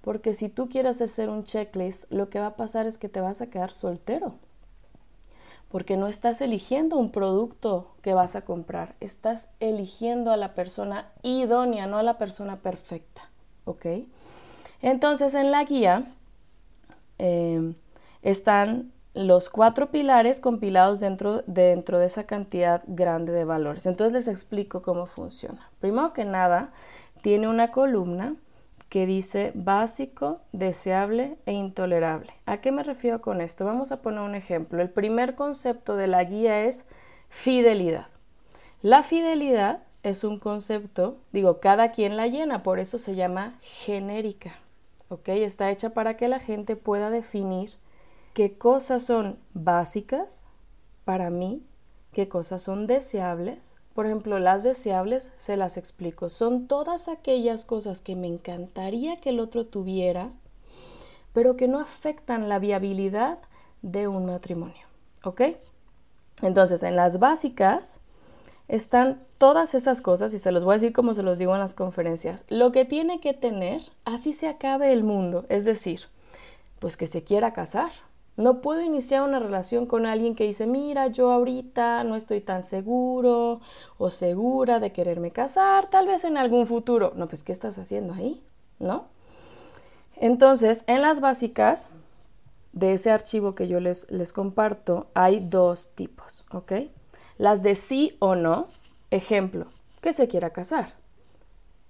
Porque 0.00 0.34
si 0.34 0.48
tú 0.48 0.68
quieres 0.68 1.00
hacer 1.00 1.30
un 1.30 1.44
checklist, 1.44 2.10
lo 2.10 2.28
que 2.28 2.40
va 2.40 2.46
a 2.46 2.56
pasar 2.56 2.86
es 2.86 2.98
que 2.98 3.08
te 3.08 3.20
vas 3.20 3.40
a 3.40 3.46
quedar 3.46 3.72
soltero. 3.72 4.34
Porque 5.68 5.96
no 5.96 6.08
estás 6.08 6.40
eligiendo 6.40 6.96
un 6.96 7.12
producto 7.12 7.94
que 8.02 8.14
vas 8.14 8.34
a 8.34 8.44
comprar, 8.44 8.96
estás 8.98 9.48
eligiendo 9.60 10.32
a 10.32 10.36
la 10.36 10.54
persona 10.54 11.06
idónea, 11.22 11.86
no 11.86 11.98
a 11.98 12.02
la 12.02 12.18
persona 12.18 12.56
perfecta. 12.56 13.30
¿Ok? 13.64 13.86
Entonces 14.80 15.34
en 15.34 15.52
la 15.52 15.62
guía 15.62 16.12
eh, 17.20 17.74
están 18.22 18.91
los 19.14 19.50
cuatro 19.50 19.90
pilares 19.90 20.40
compilados 20.40 21.00
dentro, 21.00 21.42
dentro 21.46 21.98
de 21.98 22.06
esa 22.06 22.24
cantidad 22.24 22.82
grande 22.86 23.32
de 23.32 23.44
valores. 23.44 23.86
Entonces 23.86 24.12
les 24.12 24.28
explico 24.28 24.82
cómo 24.82 25.06
funciona. 25.06 25.70
Primero 25.80 26.12
que 26.12 26.24
nada, 26.24 26.70
tiene 27.22 27.48
una 27.48 27.70
columna 27.70 28.36
que 28.88 29.06
dice 29.06 29.52
básico, 29.54 30.40
deseable 30.52 31.36
e 31.46 31.52
intolerable. 31.52 32.34
¿A 32.44 32.58
qué 32.58 32.72
me 32.72 32.82
refiero 32.82 33.22
con 33.22 33.40
esto? 33.40 33.64
Vamos 33.64 33.90
a 33.90 34.02
poner 34.02 34.20
un 34.20 34.34
ejemplo. 34.34 34.82
El 34.82 34.90
primer 34.90 35.34
concepto 35.34 35.96
de 35.96 36.06
la 36.06 36.24
guía 36.24 36.64
es 36.64 36.84
fidelidad. 37.30 38.08
La 38.82 39.02
fidelidad 39.02 39.80
es 40.02 40.24
un 40.24 40.38
concepto, 40.38 41.16
digo, 41.32 41.60
cada 41.60 41.92
quien 41.92 42.16
la 42.16 42.26
llena, 42.26 42.62
por 42.62 42.80
eso 42.80 42.98
se 42.98 43.14
llama 43.14 43.54
genérica. 43.62 44.56
¿Ok? 45.08 45.28
Está 45.28 45.70
hecha 45.70 45.90
para 45.90 46.16
que 46.16 46.28
la 46.28 46.40
gente 46.40 46.76
pueda 46.76 47.10
definir 47.10 47.70
qué 48.34 48.56
cosas 48.56 49.02
son 49.02 49.38
básicas 49.54 50.46
para 51.04 51.30
mí, 51.30 51.62
qué 52.12 52.28
cosas 52.28 52.62
son 52.62 52.86
deseables. 52.86 53.76
Por 53.94 54.06
ejemplo, 54.06 54.38
las 54.38 54.62
deseables 54.62 55.30
se 55.38 55.56
las 55.56 55.76
explico. 55.76 56.30
Son 56.30 56.66
todas 56.66 57.08
aquellas 57.08 57.64
cosas 57.64 58.00
que 58.00 58.16
me 58.16 58.26
encantaría 58.26 59.20
que 59.20 59.30
el 59.30 59.40
otro 59.40 59.66
tuviera, 59.66 60.30
pero 61.32 61.56
que 61.56 61.68
no 61.68 61.78
afectan 61.78 62.48
la 62.48 62.58
viabilidad 62.58 63.38
de 63.82 64.08
un 64.08 64.26
matrimonio. 64.26 64.86
¿Ok? 65.24 65.42
Entonces, 66.42 66.82
en 66.82 66.96
las 66.96 67.18
básicas 67.18 68.00
están 68.68 69.22
todas 69.36 69.74
esas 69.74 70.00
cosas, 70.00 70.32
y 70.32 70.38
se 70.38 70.52
los 70.52 70.64
voy 70.64 70.72
a 70.72 70.76
decir 70.76 70.92
como 70.92 71.14
se 71.14 71.22
los 71.22 71.38
digo 71.38 71.52
en 71.52 71.60
las 71.60 71.74
conferencias, 71.74 72.44
lo 72.48 72.72
que 72.72 72.84
tiene 72.84 73.20
que 73.20 73.34
tener, 73.34 73.82
así 74.04 74.32
se 74.32 74.48
acabe 74.48 74.92
el 74.92 75.04
mundo, 75.04 75.44
es 75.48 75.64
decir, 75.64 76.02
pues 76.78 76.96
que 76.96 77.06
se 77.06 77.22
quiera 77.22 77.52
casar, 77.52 77.90
no 78.36 78.60
puedo 78.60 78.80
iniciar 78.80 79.22
una 79.22 79.38
relación 79.38 79.86
con 79.86 80.06
alguien 80.06 80.34
que 80.34 80.44
dice, 80.44 80.66
mira, 80.66 81.08
yo 81.08 81.30
ahorita 81.30 82.02
no 82.04 82.16
estoy 82.16 82.40
tan 82.40 82.64
seguro 82.64 83.60
o 83.98 84.10
segura 84.10 84.80
de 84.80 84.92
quererme 84.92 85.32
casar, 85.32 85.90
tal 85.90 86.06
vez 86.06 86.24
en 86.24 86.36
algún 86.38 86.66
futuro. 86.66 87.12
No, 87.14 87.28
pues, 87.28 87.42
¿qué 87.42 87.52
estás 87.52 87.78
haciendo 87.78 88.14
ahí? 88.14 88.42
¿No? 88.78 89.06
Entonces, 90.16 90.84
en 90.86 91.02
las 91.02 91.20
básicas 91.20 91.90
de 92.72 92.94
ese 92.94 93.10
archivo 93.10 93.54
que 93.54 93.68
yo 93.68 93.80
les, 93.80 94.10
les 94.10 94.32
comparto, 94.32 95.08
hay 95.14 95.40
dos 95.40 95.90
tipos, 95.94 96.44
¿ok? 96.52 96.72
Las 97.36 97.62
de 97.62 97.74
sí 97.74 98.16
o 98.18 98.34
no, 98.34 98.68
ejemplo, 99.10 99.66
que 100.00 100.12
se 100.14 100.26
quiera 100.26 100.50
casar, 100.50 100.94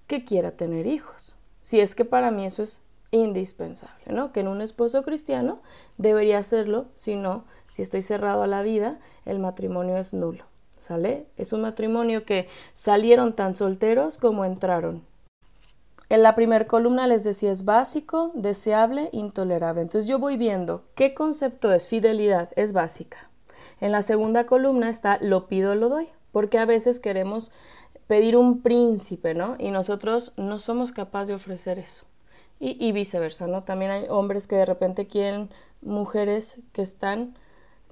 que 0.08 0.24
quiera 0.24 0.52
tener 0.52 0.86
hijos. 0.86 1.36
Si 1.60 1.78
es 1.78 1.94
que 1.94 2.04
para 2.04 2.32
mí 2.32 2.44
eso 2.44 2.64
es 2.64 2.82
indispensable, 3.12 4.04
¿no? 4.06 4.32
Que 4.32 4.40
en 4.40 4.48
un 4.48 4.60
esposo 4.60 5.04
cristiano 5.04 5.60
debería 5.98 6.38
hacerlo, 6.38 6.86
si 6.94 7.14
no, 7.14 7.44
si 7.68 7.82
estoy 7.82 8.02
cerrado 8.02 8.42
a 8.42 8.46
la 8.48 8.62
vida, 8.62 8.98
el 9.26 9.38
matrimonio 9.38 9.96
es 9.98 10.12
nulo, 10.12 10.44
¿sale? 10.80 11.26
Es 11.36 11.52
un 11.52 11.60
matrimonio 11.60 12.24
que 12.24 12.48
salieron 12.74 13.34
tan 13.34 13.54
solteros 13.54 14.18
como 14.18 14.44
entraron. 14.44 15.04
En 16.08 16.22
la 16.22 16.34
primera 16.34 16.66
columna 16.66 17.06
les 17.06 17.22
decía 17.22 17.52
es 17.52 17.64
básico, 17.64 18.32
deseable, 18.34 19.08
intolerable. 19.12 19.82
Entonces 19.82 20.08
yo 20.08 20.18
voy 20.18 20.36
viendo 20.36 20.84
qué 20.94 21.14
concepto 21.14 21.72
es 21.72 21.88
fidelidad, 21.88 22.50
es 22.56 22.72
básica. 22.72 23.30
En 23.80 23.92
la 23.92 24.02
segunda 24.02 24.44
columna 24.44 24.90
está 24.90 25.18
lo 25.20 25.46
pido, 25.46 25.74
lo 25.74 25.88
doy, 25.88 26.08
porque 26.32 26.58
a 26.58 26.66
veces 26.66 26.98
queremos 26.98 27.52
pedir 28.06 28.36
un 28.36 28.62
príncipe, 28.62 29.34
¿no? 29.34 29.56
Y 29.58 29.70
nosotros 29.70 30.32
no 30.36 30.60
somos 30.60 30.92
capaces 30.92 31.28
de 31.28 31.34
ofrecer 31.34 31.78
eso 31.78 32.04
y, 32.64 32.92
viceversa, 32.92 33.48
¿no? 33.48 33.64
También 33.64 33.90
hay 33.90 34.06
hombres 34.08 34.46
que 34.46 34.54
de 34.54 34.64
repente 34.64 35.08
quieren 35.08 35.50
mujeres 35.80 36.60
que 36.72 36.80
están, 36.80 37.34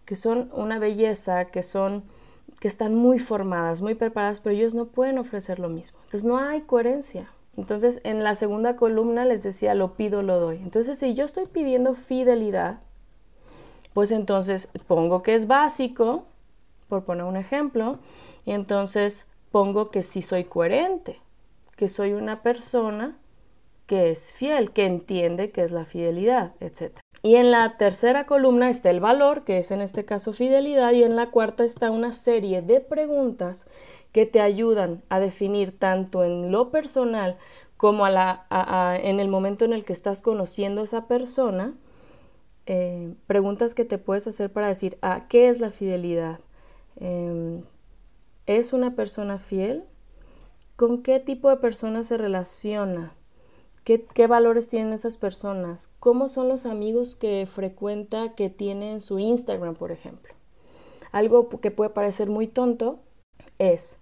que 0.04 0.14
son 0.14 0.48
una 0.54 0.78
belleza, 0.78 1.46
que 1.46 1.64
son, 1.64 2.04
que 2.60 2.68
están 2.68 2.94
muy 2.94 3.18
formadas, 3.18 3.82
muy 3.82 3.96
preparadas, 3.96 4.38
pero 4.38 4.54
ellos 4.54 4.76
no 4.76 4.86
pueden 4.86 5.18
ofrecer 5.18 5.58
lo 5.58 5.68
mismo. 5.68 5.98
Entonces 6.04 6.24
no 6.24 6.38
hay 6.38 6.60
coherencia. 6.60 7.28
Entonces 7.56 8.00
en 8.04 8.22
la 8.22 8.36
segunda 8.36 8.76
columna 8.76 9.24
les 9.24 9.42
decía, 9.42 9.74
lo 9.74 9.94
pido, 9.94 10.22
lo 10.22 10.38
doy. 10.38 10.58
Entonces 10.58 11.00
si 11.00 11.14
yo 11.14 11.24
estoy 11.24 11.46
pidiendo 11.46 11.96
fidelidad, 11.96 12.78
pues 13.92 14.12
entonces 14.12 14.68
pongo 14.86 15.24
que 15.24 15.34
es 15.34 15.48
básico, 15.48 16.26
por 16.88 17.04
poner 17.04 17.24
un 17.24 17.36
ejemplo, 17.36 17.98
y 18.44 18.52
entonces 18.52 19.26
pongo 19.50 19.90
que 19.90 20.04
sí 20.04 20.22
soy 20.22 20.44
coherente, 20.44 21.18
que 21.74 21.88
soy 21.88 22.12
una 22.12 22.42
persona 22.42 23.16
que 23.90 24.12
es 24.12 24.32
fiel, 24.32 24.70
que 24.70 24.86
entiende 24.86 25.50
que 25.50 25.64
es 25.64 25.72
la 25.72 25.84
fidelidad, 25.84 26.54
etc. 26.60 26.96
Y 27.24 27.34
en 27.34 27.50
la 27.50 27.76
tercera 27.76 28.24
columna 28.24 28.70
está 28.70 28.88
el 28.88 29.00
valor, 29.00 29.42
que 29.42 29.58
es 29.58 29.72
en 29.72 29.80
este 29.80 30.04
caso 30.04 30.32
fidelidad, 30.32 30.92
y 30.92 31.02
en 31.02 31.16
la 31.16 31.32
cuarta 31.32 31.64
está 31.64 31.90
una 31.90 32.12
serie 32.12 32.62
de 32.62 32.80
preguntas 32.80 33.66
que 34.12 34.26
te 34.26 34.40
ayudan 34.40 35.02
a 35.08 35.18
definir 35.18 35.76
tanto 35.76 36.22
en 36.22 36.52
lo 36.52 36.70
personal 36.70 37.36
como 37.76 38.04
a 38.04 38.10
la, 38.10 38.46
en 39.02 39.18
el 39.18 39.26
momento 39.26 39.64
en 39.64 39.72
el 39.72 39.84
que 39.84 39.92
estás 39.92 40.22
conociendo 40.22 40.82
a 40.82 40.84
esa 40.84 41.08
persona, 41.08 41.74
eh, 42.66 43.12
preguntas 43.26 43.74
que 43.74 43.84
te 43.84 43.98
puedes 43.98 44.28
hacer 44.28 44.52
para 44.52 44.68
decir, 44.68 44.98
ah, 45.02 45.26
¿qué 45.28 45.48
es 45.48 45.58
la 45.58 45.70
fidelidad? 45.70 46.38
Em, 46.94 47.62
¿Es 48.46 48.72
una 48.72 48.94
persona 48.94 49.38
fiel? 49.38 49.82
¿Con 50.76 51.02
qué 51.02 51.18
tipo 51.18 51.50
de 51.50 51.56
persona 51.56 52.04
se 52.04 52.18
relaciona? 52.18 53.14
¿Qué, 53.84 54.26
valores 54.26 54.68
tienen 54.68 54.92
esas 54.92 55.16
personas? 55.16 55.88
¿Cómo 55.98 56.28
son 56.28 56.48
los 56.48 56.66
amigos 56.66 57.16
que 57.16 57.46
frecuenta 57.46 58.34
que 58.34 58.50
tienen 58.50 59.00
su 59.00 59.18
Instagram, 59.18 59.74
por 59.74 59.90
ejemplo? 59.90 60.32
Algo 61.12 61.48
que 61.48 61.70
puede 61.70 61.90
parecer 61.90 62.28
muy 62.28 62.46
tonto 62.46 63.00
es, 63.58 63.98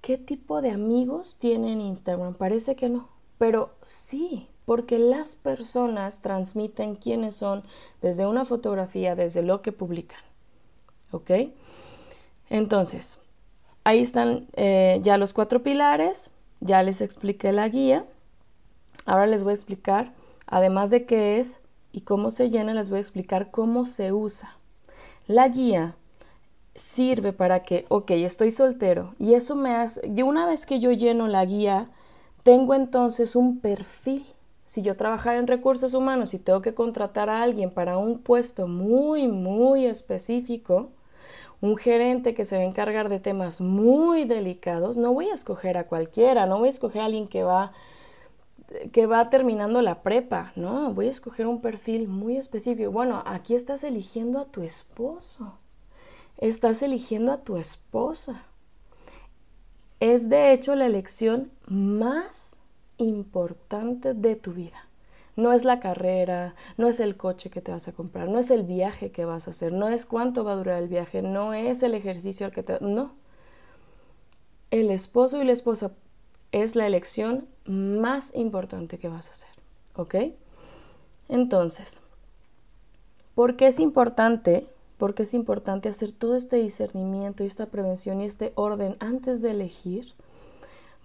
¿qué 0.00 0.16
tipo 0.16 0.62
de 0.62 0.70
amigos 0.70 1.36
tienen 1.38 1.80
Instagram? 1.80 2.34
Parece 2.34 2.76
que 2.76 2.88
no, 2.88 3.08
pero 3.36 3.70
sí, 3.82 4.48
porque 4.64 4.98
las 4.98 5.34
personas 5.36 6.22
transmiten 6.22 6.94
quiénes 6.94 7.34
son 7.34 7.64
desde 8.00 8.26
una 8.26 8.44
fotografía, 8.44 9.16
desde 9.16 9.42
lo 9.42 9.60
que 9.60 9.72
publican. 9.72 10.20
¿Ok? 11.10 11.30
Entonces, 12.48 13.18
ahí 13.84 14.00
están 14.00 14.46
eh, 14.54 15.00
ya 15.02 15.18
los 15.18 15.32
cuatro 15.32 15.62
pilares, 15.62 16.30
ya 16.60 16.82
les 16.82 17.00
expliqué 17.00 17.52
la 17.52 17.68
guía. 17.68 18.04
Ahora 19.06 19.26
les 19.26 19.42
voy 19.42 19.52
a 19.52 19.54
explicar, 19.54 20.12
además 20.46 20.90
de 20.90 21.06
qué 21.06 21.38
es 21.38 21.60
y 21.92 22.02
cómo 22.02 22.30
se 22.30 22.50
llena, 22.50 22.74
les 22.74 22.90
voy 22.90 22.98
a 22.98 23.02
explicar 23.02 23.50
cómo 23.50 23.86
se 23.86 24.12
usa. 24.12 24.56
La 25.26 25.48
guía 25.48 25.96
sirve 26.74 27.32
para 27.32 27.62
que, 27.62 27.86
ok, 27.88 28.10
estoy 28.12 28.50
soltero 28.50 29.14
y 29.18 29.34
eso 29.34 29.54
me 29.54 29.74
hace, 29.74 30.00
y 30.06 30.22
una 30.22 30.46
vez 30.46 30.66
que 30.66 30.80
yo 30.80 30.92
lleno 30.92 31.28
la 31.28 31.44
guía, 31.44 31.90
tengo 32.42 32.74
entonces 32.74 33.36
un 33.36 33.60
perfil. 33.60 34.24
Si 34.66 34.82
yo 34.82 34.96
trabajara 34.96 35.38
en 35.38 35.48
recursos 35.48 35.94
humanos 35.94 36.32
y 36.32 36.38
tengo 36.38 36.62
que 36.62 36.74
contratar 36.74 37.28
a 37.28 37.42
alguien 37.42 37.70
para 37.70 37.98
un 37.98 38.18
puesto 38.18 38.68
muy, 38.68 39.26
muy 39.26 39.84
específico, 39.84 40.90
un 41.60 41.76
gerente 41.76 42.34
que 42.34 42.44
se 42.44 42.56
va 42.56 42.62
a 42.62 42.66
encargar 42.66 43.08
de 43.08 43.18
temas 43.18 43.60
muy 43.60 44.24
delicados, 44.24 44.96
no 44.96 45.12
voy 45.12 45.28
a 45.28 45.34
escoger 45.34 45.76
a 45.76 45.88
cualquiera, 45.88 46.46
no 46.46 46.58
voy 46.58 46.68
a 46.68 46.70
escoger 46.70 47.02
a 47.02 47.06
alguien 47.06 47.26
que 47.26 47.42
va 47.42 47.72
que 48.92 49.06
va 49.06 49.30
terminando 49.30 49.82
la 49.82 50.02
prepa, 50.02 50.52
no, 50.56 50.92
voy 50.94 51.06
a 51.06 51.10
escoger 51.10 51.46
un 51.46 51.60
perfil 51.60 52.08
muy 52.08 52.36
específico. 52.36 52.90
Bueno, 52.90 53.22
aquí 53.26 53.54
estás 53.54 53.84
eligiendo 53.84 54.38
a 54.38 54.46
tu 54.46 54.62
esposo, 54.62 55.58
estás 56.38 56.82
eligiendo 56.82 57.32
a 57.32 57.38
tu 57.38 57.56
esposa. 57.56 58.44
Es 59.98 60.28
de 60.28 60.52
hecho 60.52 60.74
la 60.76 60.86
elección 60.86 61.50
más 61.66 62.60
importante 62.96 64.14
de 64.14 64.36
tu 64.36 64.52
vida. 64.52 64.86
No 65.36 65.52
es 65.52 65.64
la 65.64 65.80
carrera, 65.80 66.54
no 66.76 66.88
es 66.88 67.00
el 67.00 67.16
coche 67.16 67.50
que 67.50 67.60
te 67.60 67.72
vas 67.72 67.88
a 67.88 67.92
comprar, 67.92 68.28
no 68.28 68.38
es 68.38 68.50
el 68.50 68.62
viaje 68.62 69.10
que 69.10 69.24
vas 69.24 69.46
a 69.46 69.52
hacer, 69.52 69.72
no 69.72 69.88
es 69.88 70.06
cuánto 70.06 70.44
va 70.44 70.52
a 70.52 70.56
durar 70.56 70.82
el 70.82 70.88
viaje, 70.88 71.22
no 71.22 71.54
es 71.54 71.82
el 71.82 71.94
ejercicio 71.94 72.46
al 72.46 72.52
que 72.52 72.62
te... 72.62 72.78
No. 72.80 73.14
El 74.70 74.90
esposo 74.90 75.40
y 75.40 75.44
la 75.44 75.52
esposa 75.52 75.92
es 76.52 76.76
la 76.76 76.86
elección 76.86 77.48
más 77.70 78.34
importante 78.34 78.98
que 78.98 79.08
vas 79.08 79.28
a 79.28 79.32
hacer. 79.32 79.48
¿Ok? 79.96 80.14
Entonces, 81.28 82.00
¿por 83.34 83.56
qué 83.56 83.68
es 83.68 83.78
importante? 83.78 84.66
Porque 84.98 85.22
es 85.22 85.32
importante 85.32 85.88
hacer 85.88 86.12
todo 86.12 86.36
este 86.36 86.56
discernimiento 86.56 87.42
y 87.42 87.46
esta 87.46 87.66
prevención 87.66 88.20
y 88.20 88.26
este 88.26 88.52
orden 88.56 88.96
antes 89.00 89.40
de 89.40 89.52
elegir. 89.52 90.12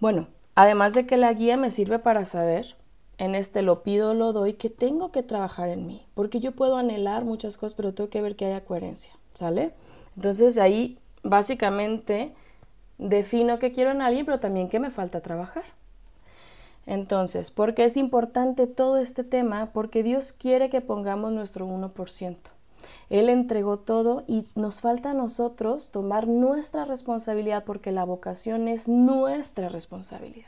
Bueno, 0.00 0.26
además 0.54 0.92
de 0.92 1.06
que 1.06 1.16
la 1.16 1.32
guía 1.32 1.56
me 1.56 1.70
sirve 1.70 1.98
para 1.98 2.24
saber, 2.24 2.76
en 3.18 3.34
este 3.34 3.62
lo 3.62 3.82
pido, 3.82 4.12
lo 4.12 4.32
doy, 4.32 4.54
que 4.54 4.68
tengo 4.68 5.10
que 5.12 5.22
trabajar 5.22 5.70
en 5.70 5.86
mí, 5.86 6.06
porque 6.14 6.40
yo 6.40 6.52
puedo 6.52 6.76
anhelar 6.76 7.24
muchas 7.24 7.56
cosas, 7.56 7.74
pero 7.74 7.94
tengo 7.94 8.10
que 8.10 8.20
ver 8.20 8.36
que 8.36 8.46
haya 8.46 8.64
coherencia, 8.64 9.12
¿sale? 9.32 9.72
Entonces 10.16 10.58
ahí 10.58 10.98
básicamente 11.22 12.34
defino 12.98 13.58
que 13.58 13.72
quiero 13.72 13.90
en 13.90 14.02
alguien, 14.02 14.26
pero 14.26 14.40
también 14.40 14.68
que 14.68 14.80
me 14.80 14.90
falta 14.90 15.20
trabajar. 15.20 15.64
Entonces, 16.86 17.50
¿por 17.50 17.74
qué 17.74 17.84
es 17.84 17.96
importante 17.96 18.66
todo 18.66 18.96
este 18.96 19.24
tema? 19.24 19.70
Porque 19.72 20.02
Dios 20.02 20.32
quiere 20.32 20.70
que 20.70 20.80
pongamos 20.80 21.32
nuestro 21.32 21.66
1%. 21.66 22.36
Él 23.10 23.28
entregó 23.28 23.78
todo 23.78 24.24
y 24.26 24.46
nos 24.54 24.80
falta 24.80 25.10
a 25.10 25.14
nosotros 25.14 25.90
tomar 25.90 26.28
nuestra 26.28 26.84
responsabilidad 26.84 27.64
porque 27.64 27.92
la 27.92 28.04
vocación 28.04 28.68
es 28.68 28.88
nuestra 28.88 29.68
responsabilidad. 29.68 30.46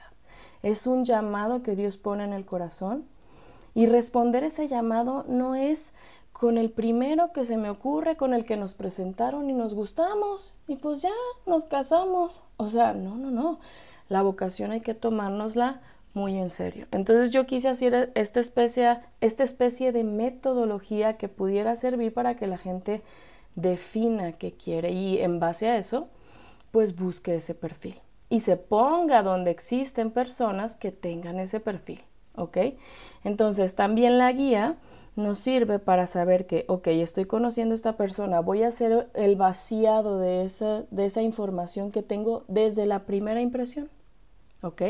Es 0.63 0.87
un 0.87 1.05
llamado 1.05 1.63
que 1.63 1.77
Dios 1.77 1.97
pone 1.97 2.25
en 2.25 2.33
el 2.33 2.45
corazón 2.45 3.05
y 3.75 3.87
responder 3.87 4.45
ese 4.45 4.67
llamado 4.67 5.25
no 5.29 5.55
es 5.55 5.93
con 6.33 6.57
el 6.57 6.71
primero 6.71 7.33
que 7.33 7.45
se 7.45 7.57
me 7.57 7.71
ocurre, 7.71 8.17
con 8.17 8.33
el 8.33 8.45
que 8.45 8.57
nos 8.57 8.75
presentaron 8.75 9.51
y 9.51 9.53
nos 9.53 9.75
gustamos 9.75 10.55
y 10.67 10.77
pues 10.77 11.03
ya 11.03 11.11
nos 11.47 11.65
casamos. 11.65 12.43
O 12.57 12.69
sea, 12.69 12.93
no, 12.93 13.17
no, 13.17 13.31
no. 13.31 13.59
La 14.09 14.23
vocación 14.23 14.71
hay 14.71 14.81
que 14.81 14.95
tomárnosla 14.95 15.81
muy 16.19 16.37
en 16.37 16.51
serio. 16.51 16.87
Entonces 16.91 17.31
yo 17.31 17.47
quise 17.47 17.69
hacer 17.69 18.11
esta 18.15 18.41
especie, 18.41 18.99
esta 19.21 19.45
especie 19.45 19.93
de 19.93 20.03
metodología 20.03 21.17
que 21.17 21.29
pudiera 21.29 21.77
servir 21.77 22.13
para 22.13 22.35
que 22.35 22.49
la 22.49 22.59
gente 22.59 23.03
defina 23.55 24.33
qué 24.33 24.53
quiere 24.53 24.91
y 24.91 25.19
en 25.19 25.39
base 25.39 25.69
a 25.69 25.79
eso, 25.79 26.09
pues 26.73 26.97
busque 26.97 27.37
ese 27.37 27.55
perfil 27.55 28.01
y 28.29 28.41
se 28.41 28.57
ponga 28.57 29.23
donde 29.23 29.51
existen 29.51 30.11
personas 30.11 30.77
que 30.77 30.93
tengan 30.93 31.39
ese 31.39 31.61
perfil, 31.61 32.01
¿ok? 32.35 32.59
Entonces 33.25 33.75
también 33.75 34.19
la 34.19 34.31
guía 34.33 34.77
nos 35.17 35.39
sirve 35.39 35.79
para 35.79 36.07
saber 36.07 36.47
que, 36.47 36.65
ok, 36.69 36.89
estoy 36.89 37.25
conociendo 37.25 37.75
a 37.75 37.77
esta 37.77 37.97
persona, 37.97 38.41
voy 38.41 38.63
a 38.63 38.69
hacer 38.69 39.09
el 39.15 39.37
vaciado 39.37 40.19
de 40.19 40.45
esa, 40.45 40.83
de 40.91 41.07
esa 41.07 41.23
información 41.23 41.91
que 41.91 42.03
tengo 42.03 42.45
desde 42.49 42.87
la 42.87 43.05
primera 43.07 43.41
impresión, 43.41 43.89
¿ok? 44.63 44.83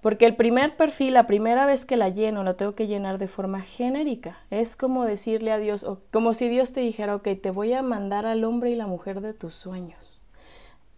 Porque 0.00 0.24
el 0.24 0.34
primer 0.34 0.76
perfil, 0.76 1.14
la 1.14 1.26
primera 1.26 1.66
vez 1.66 1.84
que 1.84 1.96
la 1.96 2.08
lleno, 2.08 2.42
la 2.42 2.54
tengo 2.54 2.74
que 2.74 2.86
llenar 2.86 3.18
de 3.18 3.28
forma 3.28 3.60
genérica. 3.60 4.38
Es 4.50 4.74
como 4.74 5.04
decirle 5.04 5.52
a 5.52 5.58
Dios, 5.58 5.84
o 5.84 6.00
como 6.10 6.32
si 6.32 6.48
Dios 6.48 6.72
te 6.72 6.80
dijera, 6.80 7.14
ok, 7.16 7.28
te 7.42 7.50
voy 7.50 7.74
a 7.74 7.82
mandar 7.82 8.24
al 8.24 8.44
hombre 8.44 8.70
y 8.70 8.76
la 8.76 8.86
mujer 8.86 9.20
de 9.20 9.34
tus 9.34 9.54
sueños. 9.54 10.20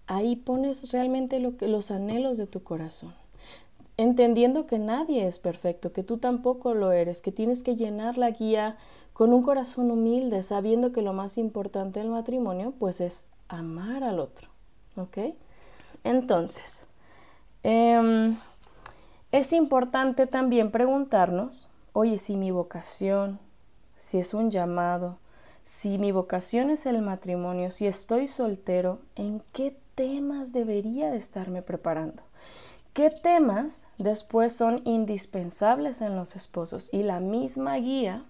Ahí 0.06 0.36
pones 0.36 0.92
realmente 0.92 1.40
los 1.40 1.90
anhelos 1.90 2.38
de 2.38 2.46
tu 2.46 2.62
corazón. 2.62 3.12
Entendiendo 3.96 4.66
que 4.66 4.78
nadie 4.78 5.26
es 5.26 5.38
perfecto, 5.38 5.92
que 5.92 6.02
tú 6.02 6.18
tampoco 6.18 6.74
lo 6.74 6.92
eres, 6.92 7.22
que 7.22 7.32
tienes 7.32 7.62
que 7.62 7.76
llenar 7.76 8.18
la 8.18 8.30
guía 8.30 8.76
con 9.12 9.32
un 9.32 9.42
corazón 9.42 9.90
humilde, 9.90 10.42
sabiendo 10.42 10.92
que 10.92 11.02
lo 11.02 11.12
más 11.12 11.38
importante 11.38 12.00
del 12.00 12.08
matrimonio, 12.08 12.72
pues 12.78 13.00
es 13.00 13.24
amar 13.48 14.04
al 14.04 14.20
otro. 14.20 14.48
¿Ok? 14.96 15.18
Entonces, 16.04 16.82
eh, 17.62 18.34
es 19.32 19.52
importante 19.54 20.26
también 20.26 20.70
preguntarnos, 20.70 21.66
oye, 21.94 22.18
si 22.18 22.36
mi 22.36 22.50
vocación, 22.50 23.38
si 23.96 24.18
es 24.18 24.34
un 24.34 24.50
llamado, 24.50 25.18
si 25.64 25.96
mi 25.96 26.12
vocación 26.12 26.70
es 26.70 26.86
el 26.86 27.00
matrimonio, 27.00 27.70
si 27.70 27.86
estoy 27.86 28.28
soltero, 28.28 29.00
¿en 29.16 29.42
qué 29.52 29.76
temas 29.94 30.52
debería 30.52 31.10
de 31.10 31.16
estarme 31.16 31.62
preparando? 31.62 32.22
¿Qué 32.92 33.08
temas 33.08 33.88
después 33.96 34.52
son 34.52 34.82
indispensables 34.84 36.02
en 36.02 36.14
los 36.14 36.36
esposos? 36.36 36.90
Y 36.92 37.02
la 37.02 37.20
misma 37.20 37.76
guía 37.76 38.24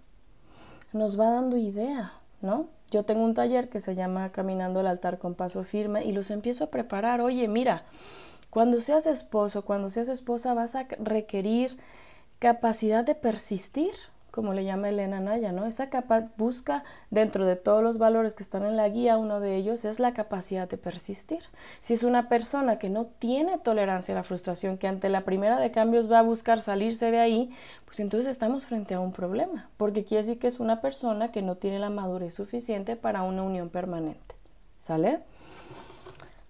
nos 0.93 1.19
va 1.19 1.31
dando 1.31 1.57
idea, 1.57 2.13
¿no? 2.43 2.67
Yo 2.93 3.05
tengo 3.05 3.25
un 3.25 3.35
taller 3.35 3.71
que 3.71 3.81
se 3.81 3.97
llama 3.97 4.31
Caminando 4.31 4.81
el 4.81 4.87
altar 4.87 5.19
con 5.19 5.35
paso 5.35 5.65
firme 5.65 6.05
y 6.05 6.13
los 6.13 6.31
empiezo 6.31 6.65
a 6.65 6.71
preparar. 6.71 7.23
Oye, 7.23 7.49
mira, 7.49 7.85
cuando 8.53 8.83
seas 8.83 9.07
esposo, 9.07 9.65
cuando 9.65 9.89
seas 9.89 10.11
esposa, 10.11 10.53
vas 10.53 10.77
a 10.77 10.87
requerir 10.99 11.79
capacidad 12.39 13.03
de 13.03 13.15
persistir, 13.15 13.95
como 14.31 14.53
le 14.53 14.67
llama 14.67 14.91
Elena 14.91 15.21
Naya, 15.21 15.53
¿no? 15.53 15.65
Esa 15.65 15.89
capa 15.89 16.29
busca 16.37 16.85
dentro 17.09 17.47
de 17.47 17.57
todos 17.57 17.83
los 17.83 17.97
valores 17.97 18.35
que 18.35 18.43
están 18.43 18.63
en 18.65 18.77
la 18.77 18.91
guía, 18.91 19.17
uno 19.17 19.41
de 19.41 19.57
ellos 19.57 19.87
es 19.87 19.99
la 19.99 20.13
capacidad 20.13 20.69
de 20.69 20.77
persistir. 20.77 21.41
Si 21.81 21.95
es 21.95 22.03
una 22.03 22.29
persona 22.29 22.79
que 22.79 22.91
no 22.91 23.07
tiene 23.07 23.57
tolerancia 23.57 24.13
a 24.13 24.19
la 24.19 24.23
frustración, 24.23 24.77
que 24.77 24.87
ante 24.87 25.09
la 25.09 25.23
primera 25.23 25.59
de 25.59 25.71
cambios 25.71 26.13
va 26.13 26.19
a 26.19 26.23
buscar 26.23 26.61
salirse 26.61 27.11
de 27.11 27.21
ahí, 27.21 27.57
pues 27.87 28.01
entonces 28.01 28.31
estamos 28.31 28.67
frente 28.67 28.93
a 28.93 29.01
un 29.01 29.13
problema, 29.13 29.71
porque 29.79 30.05
quiere 30.05 30.25
decir 30.25 30.39
que 30.39 30.49
es 30.49 30.61
una 30.61 30.83
persona 30.83 31.33
que 31.33 31.41
no 31.41 31.55
tiene 31.55 31.79
la 31.79 31.89
madurez 31.89 32.35
suficiente 32.35 32.97
para 32.97 33.23
una 33.23 33.45
unión 33.45 33.71
permanente. 33.71 34.35
¿Sale? 34.79 35.21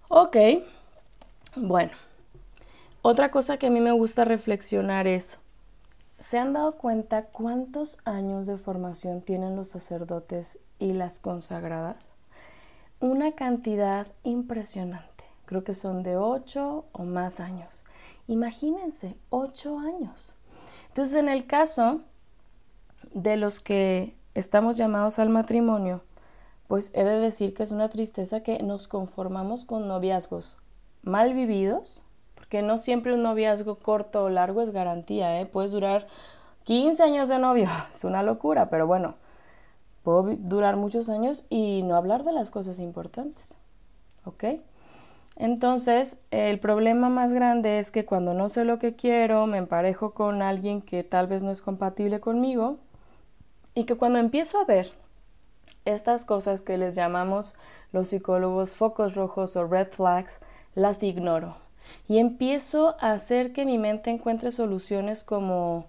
Ok. 0.09 0.35
Bueno, 1.55 1.91
otra 3.03 3.29
cosa 3.29 3.57
que 3.57 3.67
a 3.67 3.69
mí 3.69 3.79
me 3.79 3.91
gusta 3.91 4.25
reflexionar 4.25 5.05
es, 5.05 5.37
¿se 6.17 6.39
han 6.39 6.51
dado 6.51 6.77
cuenta 6.77 7.25
cuántos 7.25 7.99
años 8.05 8.47
de 8.47 8.57
formación 8.57 9.21
tienen 9.21 9.55
los 9.55 9.67
sacerdotes 9.67 10.57
y 10.79 10.93
las 10.93 11.19
consagradas? 11.19 12.13
Una 12.99 13.33
cantidad 13.33 14.07
impresionante. 14.23 15.25
Creo 15.45 15.63
que 15.63 15.75
son 15.75 16.01
de 16.01 16.17
ocho 16.17 16.85
o 16.91 17.03
más 17.03 17.39
años. 17.39 17.83
Imagínense, 18.25 19.15
ocho 19.29 19.77
años. 19.77 20.33
Entonces, 20.87 21.13
en 21.13 21.29
el 21.29 21.45
caso 21.45 22.01
de 23.13 23.37
los 23.37 23.59
que 23.59 24.15
estamos 24.33 24.75
llamados 24.75 25.19
al 25.19 25.29
matrimonio, 25.29 26.01
pues 26.67 26.89
he 26.95 27.03
de 27.03 27.19
decir 27.19 27.53
que 27.53 27.61
es 27.61 27.69
una 27.69 27.89
tristeza 27.89 28.41
que 28.41 28.57
nos 28.63 28.87
conformamos 28.87 29.65
con 29.65 29.87
noviazgos 29.87 30.57
mal 31.03 31.33
vividos, 31.33 32.01
porque 32.35 32.61
no 32.61 32.77
siempre 32.77 33.13
un 33.13 33.23
noviazgo 33.23 33.75
corto 33.75 34.23
o 34.23 34.29
largo 34.29 34.61
es 34.61 34.71
garantía, 34.71 35.39
¿eh? 35.39 35.45
Puedes 35.45 35.71
durar 35.71 36.07
15 36.63 37.03
años 37.03 37.29
de 37.29 37.39
novio, 37.39 37.69
es 37.93 38.03
una 38.03 38.23
locura, 38.23 38.69
pero 38.69 38.87
bueno, 38.87 39.15
puedo 40.03 40.23
durar 40.37 40.75
muchos 40.75 41.09
años 41.09 41.45
y 41.49 41.83
no 41.83 41.95
hablar 41.95 42.23
de 42.23 42.31
las 42.31 42.51
cosas 42.51 42.79
importantes, 42.79 43.57
¿ok? 44.25 44.45
Entonces, 45.35 46.17
el 46.29 46.59
problema 46.59 47.09
más 47.09 47.33
grande 47.33 47.79
es 47.79 47.89
que 47.89 48.05
cuando 48.05 48.33
no 48.33 48.49
sé 48.49 48.65
lo 48.65 48.77
que 48.77 48.95
quiero, 48.95 49.47
me 49.47 49.57
emparejo 49.57 50.13
con 50.13 50.41
alguien 50.41 50.81
que 50.81 51.03
tal 51.03 51.27
vez 51.27 51.41
no 51.41 51.51
es 51.51 51.61
compatible 51.61 52.19
conmigo 52.19 52.77
y 53.73 53.85
que 53.85 53.95
cuando 53.95 54.19
empiezo 54.19 54.59
a 54.59 54.65
ver 54.65 54.91
estas 55.85 56.23
cosas 56.23 56.61
que 56.61 56.77
les 56.77 56.93
llamamos 56.95 57.55
los 57.91 58.09
psicólogos 58.09 58.75
focos 58.75 59.15
rojos 59.15 59.55
o 59.55 59.65
red 59.65 59.87
flags, 59.89 60.39
las 60.75 61.03
ignoro 61.03 61.55
y 62.07 62.17
empiezo 62.17 62.95
a 62.99 63.11
hacer 63.11 63.53
que 63.53 63.65
mi 63.65 63.77
mente 63.77 64.09
encuentre 64.09 64.51
soluciones 64.51 65.23
como 65.23 65.85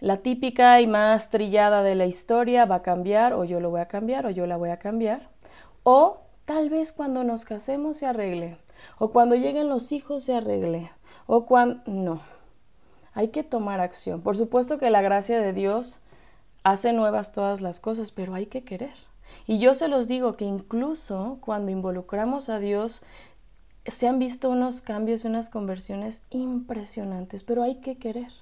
la 0.00 0.18
típica 0.18 0.80
y 0.80 0.86
más 0.86 1.30
trillada 1.30 1.82
de 1.82 1.94
la 1.94 2.06
historia 2.06 2.64
va 2.64 2.76
a 2.76 2.82
cambiar 2.82 3.34
o 3.34 3.44
yo 3.44 3.60
lo 3.60 3.70
voy 3.70 3.80
a 3.80 3.88
cambiar 3.88 4.26
o 4.26 4.30
yo 4.30 4.46
la 4.46 4.56
voy 4.56 4.70
a 4.70 4.78
cambiar. 4.78 5.28
O 5.84 6.18
tal 6.44 6.70
vez 6.70 6.92
cuando 6.92 7.24
nos 7.24 7.44
casemos 7.44 7.98
se 7.98 8.06
arregle, 8.06 8.56
o 8.98 9.10
cuando 9.10 9.36
lleguen 9.36 9.68
los 9.68 9.92
hijos 9.92 10.24
se 10.24 10.34
arregle, 10.34 10.90
o 11.26 11.46
cuando... 11.46 11.82
No, 11.86 12.20
hay 13.14 13.28
que 13.28 13.44
tomar 13.44 13.80
acción. 13.80 14.22
Por 14.22 14.36
supuesto 14.36 14.78
que 14.78 14.90
la 14.90 15.02
gracia 15.02 15.40
de 15.40 15.52
Dios 15.52 16.00
hace 16.64 16.92
nuevas 16.92 17.32
todas 17.32 17.60
las 17.60 17.80
cosas, 17.80 18.10
pero 18.10 18.34
hay 18.34 18.46
que 18.46 18.64
querer. 18.64 18.94
Y 19.46 19.58
yo 19.58 19.74
se 19.74 19.88
los 19.88 20.08
digo 20.08 20.34
que 20.34 20.44
incluso 20.44 21.38
cuando 21.40 21.70
involucramos 21.70 22.48
a 22.48 22.58
Dios, 22.58 23.02
se 23.86 24.06
han 24.06 24.18
visto 24.18 24.50
unos 24.50 24.80
cambios 24.80 25.24
y 25.24 25.28
unas 25.28 25.48
conversiones 25.48 26.22
impresionantes, 26.30 27.42
pero 27.42 27.62
hay 27.62 27.76
que 27.76 27.96
querer. 27.96 28.32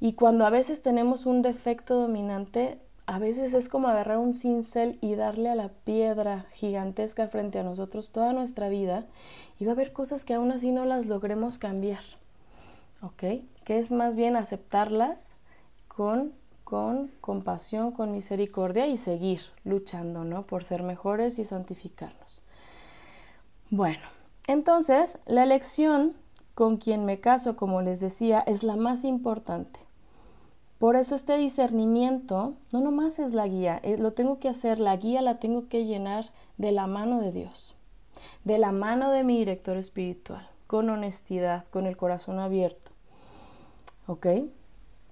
Y 0.00 0.12
cuando 0.12 0.46
a 0.46 0.50
veces 0.50 0.82
tenemos 0.82 1.26
un 1.26 1.42
defecto 1.42 1.94
dominante, 2.00 2.78
a 3.06 3.18
veces 3.18 3.54
es 3.54 3.68
como 3.68 3.88
agarrar 3.88 4.18
un 4.18 4.34
cincel 4.34 4.98
y 5.00 5.14
darle 5.14 5.48
a 5.48 5.54
la 5.54 5.70
piedra 5.70 6.46
gigantesca 6.52 7.28
frente 7.28 7.58
a 7.58 7.62
nosotros 7.62 8.12
toda 8.12 8.34
nuestra 8.34 8.68
vida 8.68 9.06
y 9.58 9.64
va 9.64 9.70
a 9.70 9.74
haber 9.74 9.92
cosas 9.92 10.24
que 10.24 10.34
aún 10.34 10.52
así 10.52 10.70
no 10.70 10.84
las 10.84 11.06
logremos 11.06 11.58
cambiar. 11.58 12.04
¿Ok? 13.00 13.42
Que 13.64 13.78
es 13.78 13.90
más 13.90 14.14
bien 14.14 14.36
aceptarlas 14.36 15.32
con, 15.88 16.32
con 16.64 17.10
compasión, 17.20 17.92
con 17.92 18.12
misericordia 18.12 18.86
y 18.86 18.98
seguir 18.98 19.40
luchando, 19.64 20.24
¿no? 20.24 20.42
Por 20.42 20.64
ser 20.64 20.82
mejores 20.82 21.38
y 21.38 21.44
santificarnos. 21.44 22.44
Bueno, 23.70 24.17
entonces 24.48 25.20
la 25.26 25.44
elección 25.44 26.16
con 26.54 26.78
quien 26.78 27.04
me 27.04 27.20
caso, 27.20 27.54
como 27.54 27.82
les 27.82 28.00
decía, 28.00 28.40
es 28.40 28.64
la 28.64 28.74
más 28.74 29.04
importante. 29.04 29.78
Por 30.80 30.96
eso 30.96 31.14
este 31.14 31.36
discernimiento 31.36 32.54
no 32.72 32.80
nomás 32.80 33.20
es 33.20 33.32
la 33.32 33.46
guía, 33.46 33.78
eh, 33.84 33.96
lo 33.96 34.12
tengo 34.12 34.40
que 34.40 34.48
hacer, 34.48 34.80
la 34.80 34.96
guía 34.96 35.22
la 35.22 35.38
tengo 35.38 35.68
que 35.68 35.84
llenar 35.84 36.32
de 36.56 36.72
la 36.72 36.88
mano 36.88 37.20
de 37.20 37.30
Dios, 37.30 37.76
de 38.42 38.58
la 38.58 38.72
mano 38.72 39.10
de 39.12 39.22
mi 39.22 39.38
director 39.38 39.76
espiritual, 39.76 40.48
con 40.66 40.90
honestidad, 40.90 41.64
con 41.70 41.86
el 41.86 41.96
corazón 41.96 42.40
abierto. 42.40 42.90
¿Ok? 44.08 44.26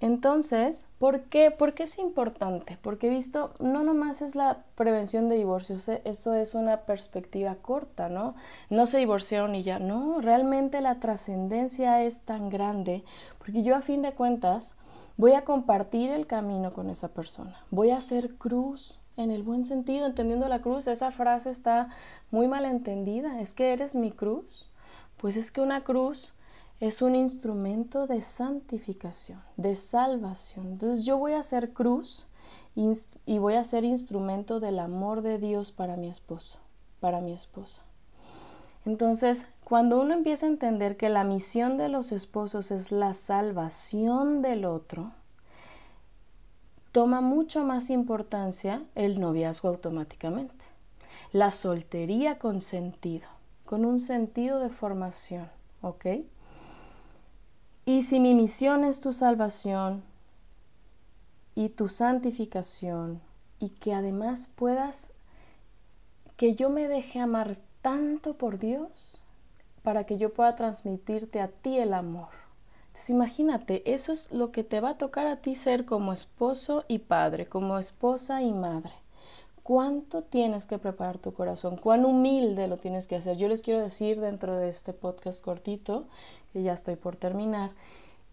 Entonces, 0.01 0.89
¿por 0.99 1.23
qué? 1.23 1.51
¿por 1.51 1.75
qué 1.75 1.85
es 1.85 1.99
importante? 1.99 2.79
Porque 2.83 3.09
visto, 3.09 3.55
no 3.61 3.83
nomás 3.83 4.21
es 4.23 4.35
la 4.35 4.65
prevención 4.75 5.29
de 5.29 5.37
divorcios, 5.37 5.89
eh, 5.89 6.03
eso 6.05 6.35
es 6.35 6.55
una 6.55 6.83
perspectiva 6.83 7.55
corta, 7.57 8.09
¿no? 8.09 8.35
No 8.69 8.87
se 8.87 8.99
divorciaron 8.99 9.55
y 9.55 9.63
ya, 9.63 9.79
no, 9.79 10.21
realmente 10.21 10.81
la 10.81 11.01
trascendencia 11.01 12.03
es 12.03 12.21
tan 12.21 12.51
grande, 12.51 13.05
porque 13.39 13.63
yo 13.63 13.75
a 13.75 13.81
fin 13.81 14.03
de 14.03 14.13
cuentas, 14.13 14.77
Voy 15.19 15.33
a 15.33 15.45
compartir 15.45 16.11
el 16.11 16.27
camino 16.27 16.75
con 16.75 16.91
esa 16.91 17.09
persona. 17.09 17.65
Voy 17.71 17.89
a 17.89 17.97
hacer 17.97 18.35
cruz 18.35 18.99
en 19.17 19.31
el 19.31 19.43
buen 19.43 19.65
sentido, 19.65 20.05
entendiendo 20.05 20.47
la 20.47 20.61
cruz. 20.61 20.87
Esa 20.89 21.11
frase 21.11 21.49
está 21.49 21.89
muy 22.31 22.49
mal 22.49 22.67
entendida. 22.67 23.41
Es 23.41 23.55
que 23.55 23.73
eres 23.73 23.95
mi 23.95 24.13
cruz. 24.13 24.71
Pues 25.17 25.37
es 25.39 25.51
que 25.51 25.63
una 25.63 25.85
cruz 25.85 26.35
es 26.81 27.01
un 27.01 27.15
instrumento 27.15 28.07
de 28.07 28.23
santificación, 28.23 29.41
de 29.57 29.77
salvación. 29.77 30.67
Entonces 30.73 31.05
yo 31.05 31.17
voy 31.19 31.33
a 31.33 31.41
hacer 31.41 31.73
cruz 31.73 32.27
y 32.75 33.39
voy 33.39 33.55
a 33.55 33.65
ser 33.65 33.85
instrumento 33.85 34.61
del 34.61 34.79
amor 34.79 35.23
de 35.23 35.39
Dios 35.39 35.73
para 35.73 35.97
mi 35.97 36.09
esposo, 36.09 36.59
para 37.01 37.21
mi 37.21 37.33
esposa. 37.33 37.83
Entonces, 38.85 39.47
cuando 39.65 40.01
uno 40.01 40.15
empieza 40.15 40.47
a 40.47 40.51
entender 40.51 40.97
que 40.97 41.09
la 41.09 41.25
misión 41.25 41.77
de 41.77 41.89
los 41.89 42.13
esposos 42.13 42.71
es 42.71 42.93
la 42.93 43.15
salvación 43.15 44.43
del 44.43 44.65
otro, 44.65 45.13
toma 46.93 47.21
mucho 47.21 47.65
más 47.65 47.91
importancia 47.91 48.83
el 48.95 49.19
noviazgo 49.19 49.69
automáticamente. 49.69 50.65
La 51.33 51.51
soltería 51.51 52.39
con 52.39 52.61
sentido, 52.61 53.27
con 53.65 53.85
un 53.85 53.99
sentido 53.99 54.61
de 54.61 54.69
formación, 54.69 55.49
¿ok? 55.81 56.07
Y 57.89 58.03
si 58.03 58.19
mi 58.19 58.35
misión 58.35 58.83
es 58.83 59.01
tu 59.01 59.13
salvación 59.13 60.03
y 61.55 61.69
tu 61.69 61.89
santificación 61.89 63.21
y 63.61 63.71
que 63.71 63.95
además 63.95 64.51
puedas, 64.57 65.13
que 66.37 66.57
yo 66.57 66.69
me 66.69 66.89
deje 66.89 67.21
amar 67.21 67.59
tanto 67.83 68.35
por 68.35 68.59
Dios, 68.59 69.23
para 69.85 70.03
que 70.03 70.19
yo 70.19 70.35
pueda 70.35 70.57
transmitirte 70.57 71.41
a 71.41 71.47
ti 71.47 71.79
el 71.79 71.95
amor. 71.95 72.31
Entonces 72.89 73.11
imagínate, 73.11 73.95
eso 73.95 74.11
es 74.11 74.33
lo 74.33 74.51
que 74.51 74.65
te 74.65 74.81
va 74.81 74.91
a 74.91 74.99
tocar 74.99 75.29
a 75.29 75.37
ti 75.37 75.55
ser 75.55 75.85
como 75.85 76.13
esposo 76.13 76.85
y 76.89 76.99
padre, 76.99 77.47
como 77.47 77.79
esposa 77.79 78.43
y 78.43 78.53
madre. 78.53 78.91
¿Cuánto 79.67 80.23
tienes 80.23 80.65
que 80.65 80.79
preparar 80.79 81.19
tu 81.19 81.35
corazón? 81.35 81.77
¿Cuán 81.77 82.05
humilde 82.05 82.69
lo 82.69 82.77
tienes 82.77 83.09
que 83.09 83.17
hacer? 83.17 83.37
Yo 83.37 83.49
les 83.49 83.63
quiero 83.63 83.81
decir 83.81 84.21
dentro 84.21 84.57
de 84.57 84.69
este 84.69 84.93
podcast 84.93 85.45
cortito, 85.45 86.05
que 86.53 86.63
ya 86.63 86.73
estoy 86.73 86.95
por 86.95 87.17
terminar, 87.17 87.73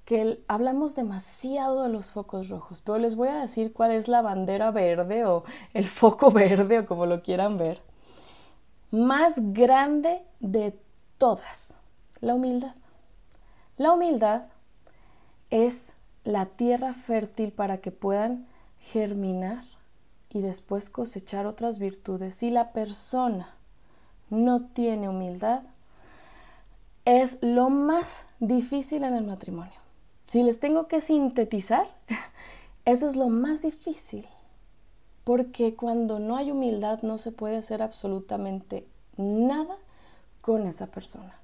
que 0.05 0.43
hablamos 0.47 0.95
demasiado 0.95 1.81
de 1.81 1.89
los 1.89 2.11
focos 2.11 2.49
rojos, 2.49 2.81
pero 2.81 2.99
les 2.99 3.15
voy 3.15 3.29
a 3.29 3.39
decir 3.39 3.73
cuál 3.73 3.93
es 3.93 4.07
la 4.07 4.21
bandera 4.21 4.69
verde 4.69 5.25
o 5.25 5.43
el 5.73 5.87
foco 5.87 6.29
verde 6.29 6.77
o 6.77 6.85
como 6.85 7.07
lo 7.07 7.23
quieran 7.23 7.57
ver, 7.57 7.81
más 8.91 9.33
grande 9.53 10.21
de 10.39 10.77
todas. 11.17 11.79
La 12.21 12.35
humildad. 12.35 12.75
La 13.77 13.91
humildad 13.91 14.43
es 15.49 15.93
la 16.25 16.45
tierra 16.45 16.93
fértil 16.93 17.51
para 17.51 17.79
que 17.79 17.89
puedan 17.89 18.45
germinar 18.77 19.63
y 20.33 20.41
después 20.41 20.89
cosechar 20.89 21.45
otras 21.45 21.79
virtudes. 21.79 22.35
Si 22.35 22.49
la 22.49 22.71
persona 22.71 23.49
no 24.29 24.61
tiene 24.61 25.07
humildad, 25.07 25.61
es 27.05 27.37
lo 27.41 27.69
más 27.69 28.27
difícil 28.39 29.03
en 29.03 29.13
el 29.13 29.25
matrimonio. 29.25 29.73
Si 30.27 30.41
les 30.41 30.59
tengo 30.59 30.87
que 30.87 31.01
sintetizar, 31.01 31.87
eso 32.85 33.07
es 33.07 33.15
lo 33.15 33.29
más 33.29 33.61
difícil. 33.61 34.25
Porque 35.23 35.75
cuando 35.75 36.19
no 36.19 36.35
hay 36.35 36.51
humildad 36.51 37.01
no 37.03 37.17
se 37.17 37.31
puede 37.31 37.57
hacer 37.57 37.81
absolutamente 37.81 38.87
nada 39.15 39.77
con 40.41 40.67
esa 40.67 40.87
persona. 40.87 41.35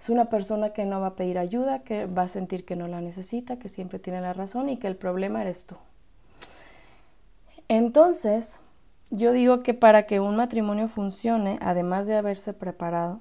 Es 0.00 0.10
una 0.10 0.26
persona 0.26 0.70
que 0.70 0.84
no 0.84 1.00
va 1.00 1.08
a 1.08 1.14
pedir 1.14 1.38
ayuda, 1.38 1.78
que 1.78 2.06
va 2.06 2.22
a 2.22 2.28
sentir 2.28 2.66
que 2.66 2.76
no 2.76 2.88
la 2.88 3.00
necesita, 3.00 3.58
que 3.58 3.68
siempre 3.68 3.98
tiene 3.98 4.20
la 4.20 4.34
razón 4.34 4.68
y 4.68 4.76
que 4.76 4.88
el 4.88 4.96
problema 4.96 5.40
eres 5.40 5.66
tú. 5.66 5.76
Entonces, 7.68 8.60
yo 9.10 9.32
digo 9.32 9.62
que 9.62 9.74
para 9.74 10.06
que 10.06 10.20
un 10.20 10.36
matrimonio 10.36 10.88
funcione, 10.88 11.58
además 11.60 12.06
de 12.06 12.16
haberse 12.16 12.52
preparado, 12.52 13.20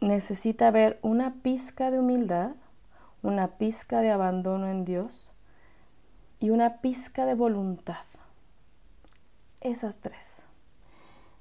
necesita 0.00 0.68
haber 0.68 0.98
una 1.02 1.34
pizca 1.42 1.90
de 1.90 2.00
humildad, 2.00 2.52
una 3.22 3.48
pizca 3.58 4.00
de 4.00 4.10
abandono 4.10 4.68
en 4.68 4.84
Dios 4.84 5.32
y 6.40 6.50
una 6.50 6.78
pizca 6.78 7.24
de 7.24 7.34
voluntad. 7.34 8.04
Esas 9.60 9.98
tres. 9.98 10.42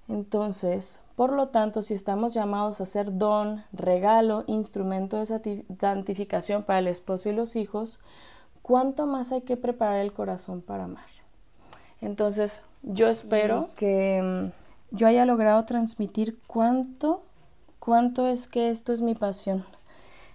Entonces, 0.08 1.00
por 1.16 1.34
lo 1.34 1.48
tanto, 1.48 1.82
si 1.82 1.94
estamos 1.94 2.34
llamados 2.34 2.82
a 2.82 2.86
ser 2.86 3.18
don, 3.18 3.64
regalo, 3.72 4.44
instrumento 4.48 5.18
de 5.18 5.26
santificación 5.80 6.64
para 6.64 6.80
el 6.80 6.88
esposo 6.88 7.30
y 7.30 7.34
los 7.34 7.56
hijos, 7.56 8.00
¿cuánto 8.62 9.08
más 9.08 9.32
hay 9.32 9.42
que 9.42 9.58
preparar 9.58 10.00
el 10.02 10.14
corazón 10.14 10.62
para 10.62 10.84
amar? 10.84 11.11
Entonces, 12.02 12.62
yo 12.84 13.08
espero 13.08 13.70
que 13.76 14.52
mm, 14.92 14.96
yo 14.96 15.08
haya 15.08 15.26
logrado 15.26 15.64
transmitir 15.66 16.38
cuánto, 16.48 17.24
cuánto 17.80 18.28
es 18.28 18.48
que 18.48 18.70
esto 18.70 18.92
es 18.92 19.02
mi 19.02 19.16
pasión. 19.16 19.64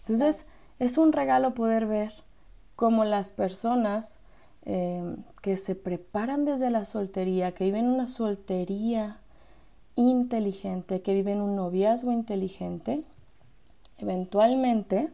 Entonces, 0.01 0.47
es 0.79 0.99
un 0.99 1.13
regalo 1.13 1.55
poder 1.55 1.87
ver 1.87 2.13
cómo 2.77 3.05
las 3.05 3.33
personas 3.33 4.19
eh, 4.65 5.17
que 5.43 5.57
se 5.57 5.75
preparan 5.75 6.45
desde 6.45 6.71
la 6.71 6.85
soltería, 6.85 7.53
que 7.53 7.65
viven 7.65 7.87
una 7.87 8.07
soltería 8.07 9.19
inteligente, 9.97 11.03
que 11.03 11.15
vive 11.15 11.33
en 11.33 11.41
un 11.41 11.57
noviazgo 11.57 12.13
inteligente, 12.13 13.05
eventualmente 13.99 15.09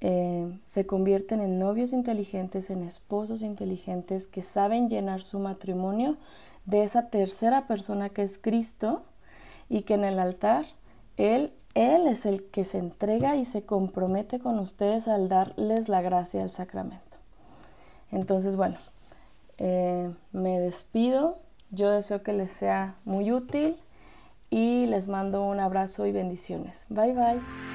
eh, 0.00 0.58
se 0.66 0.86
convierten 0.86 1.40
en 1.40 1.58
novios 1.58 1.92
inteligentes, 1.92 2.70
en 2.70 2.82
esposos 2.82 3.42
inteligentes 3.42 4.26
que 4.26 4.42
saben 4.42 4.88
llenar 4.88 5.22
su 5.22 5.38
matrimonio 5.38 6.16
de 6.66 6.82
esa 6.82 7.08
tercera 7.08 7.66
persona 7.66 8.08
que 8.08 8.22
es 8.22 8.38
Cristo 8.38 9.02
y 9.68 9.82
que 9.82 9.94
en 9.94 10.04
el 10.04 10.18
altar 10.18 10.66
Él, 11.16 11.52
Él 11.74 12.06
es 12.06 12.26
el 12.26 12.44
que 12.44 12.64
se 12.64 12.78
entrega 12.78 13.36
y 13.36 13.44
se 13.44 13.64
compromete 13.64 14.38
con 14.38 14.58
ustedes 14.58 15.08
al 15.08 15.28
darles 15.28 15.88
la 15.88 16.02
gracia 16.02 16.40
del 16.40 16.50
sacramento. 16.50 17.04
Entonces, 18.12 18.56
bueno, 18.56 18.76
eh, 19.58 20.12
me 20.32 20.60
despido. 20.60 21.38
Yo 21.70 21.90
deseo 21.90 22.22
que 22.22 22.32
les 22.32 22.52
sea 22.52 22.96
muy 23.04 23.32
útil 23.32 23.76
y 24.50 24.86
les 24.86 25.08
mando 25.08 25.44
un 25.44 25.58
abrazo 25.58 26.06
y 26.06 26.12
bendiciones. 26.12 26.84
Bye 26.88 27.12
bye. 27.12 27.73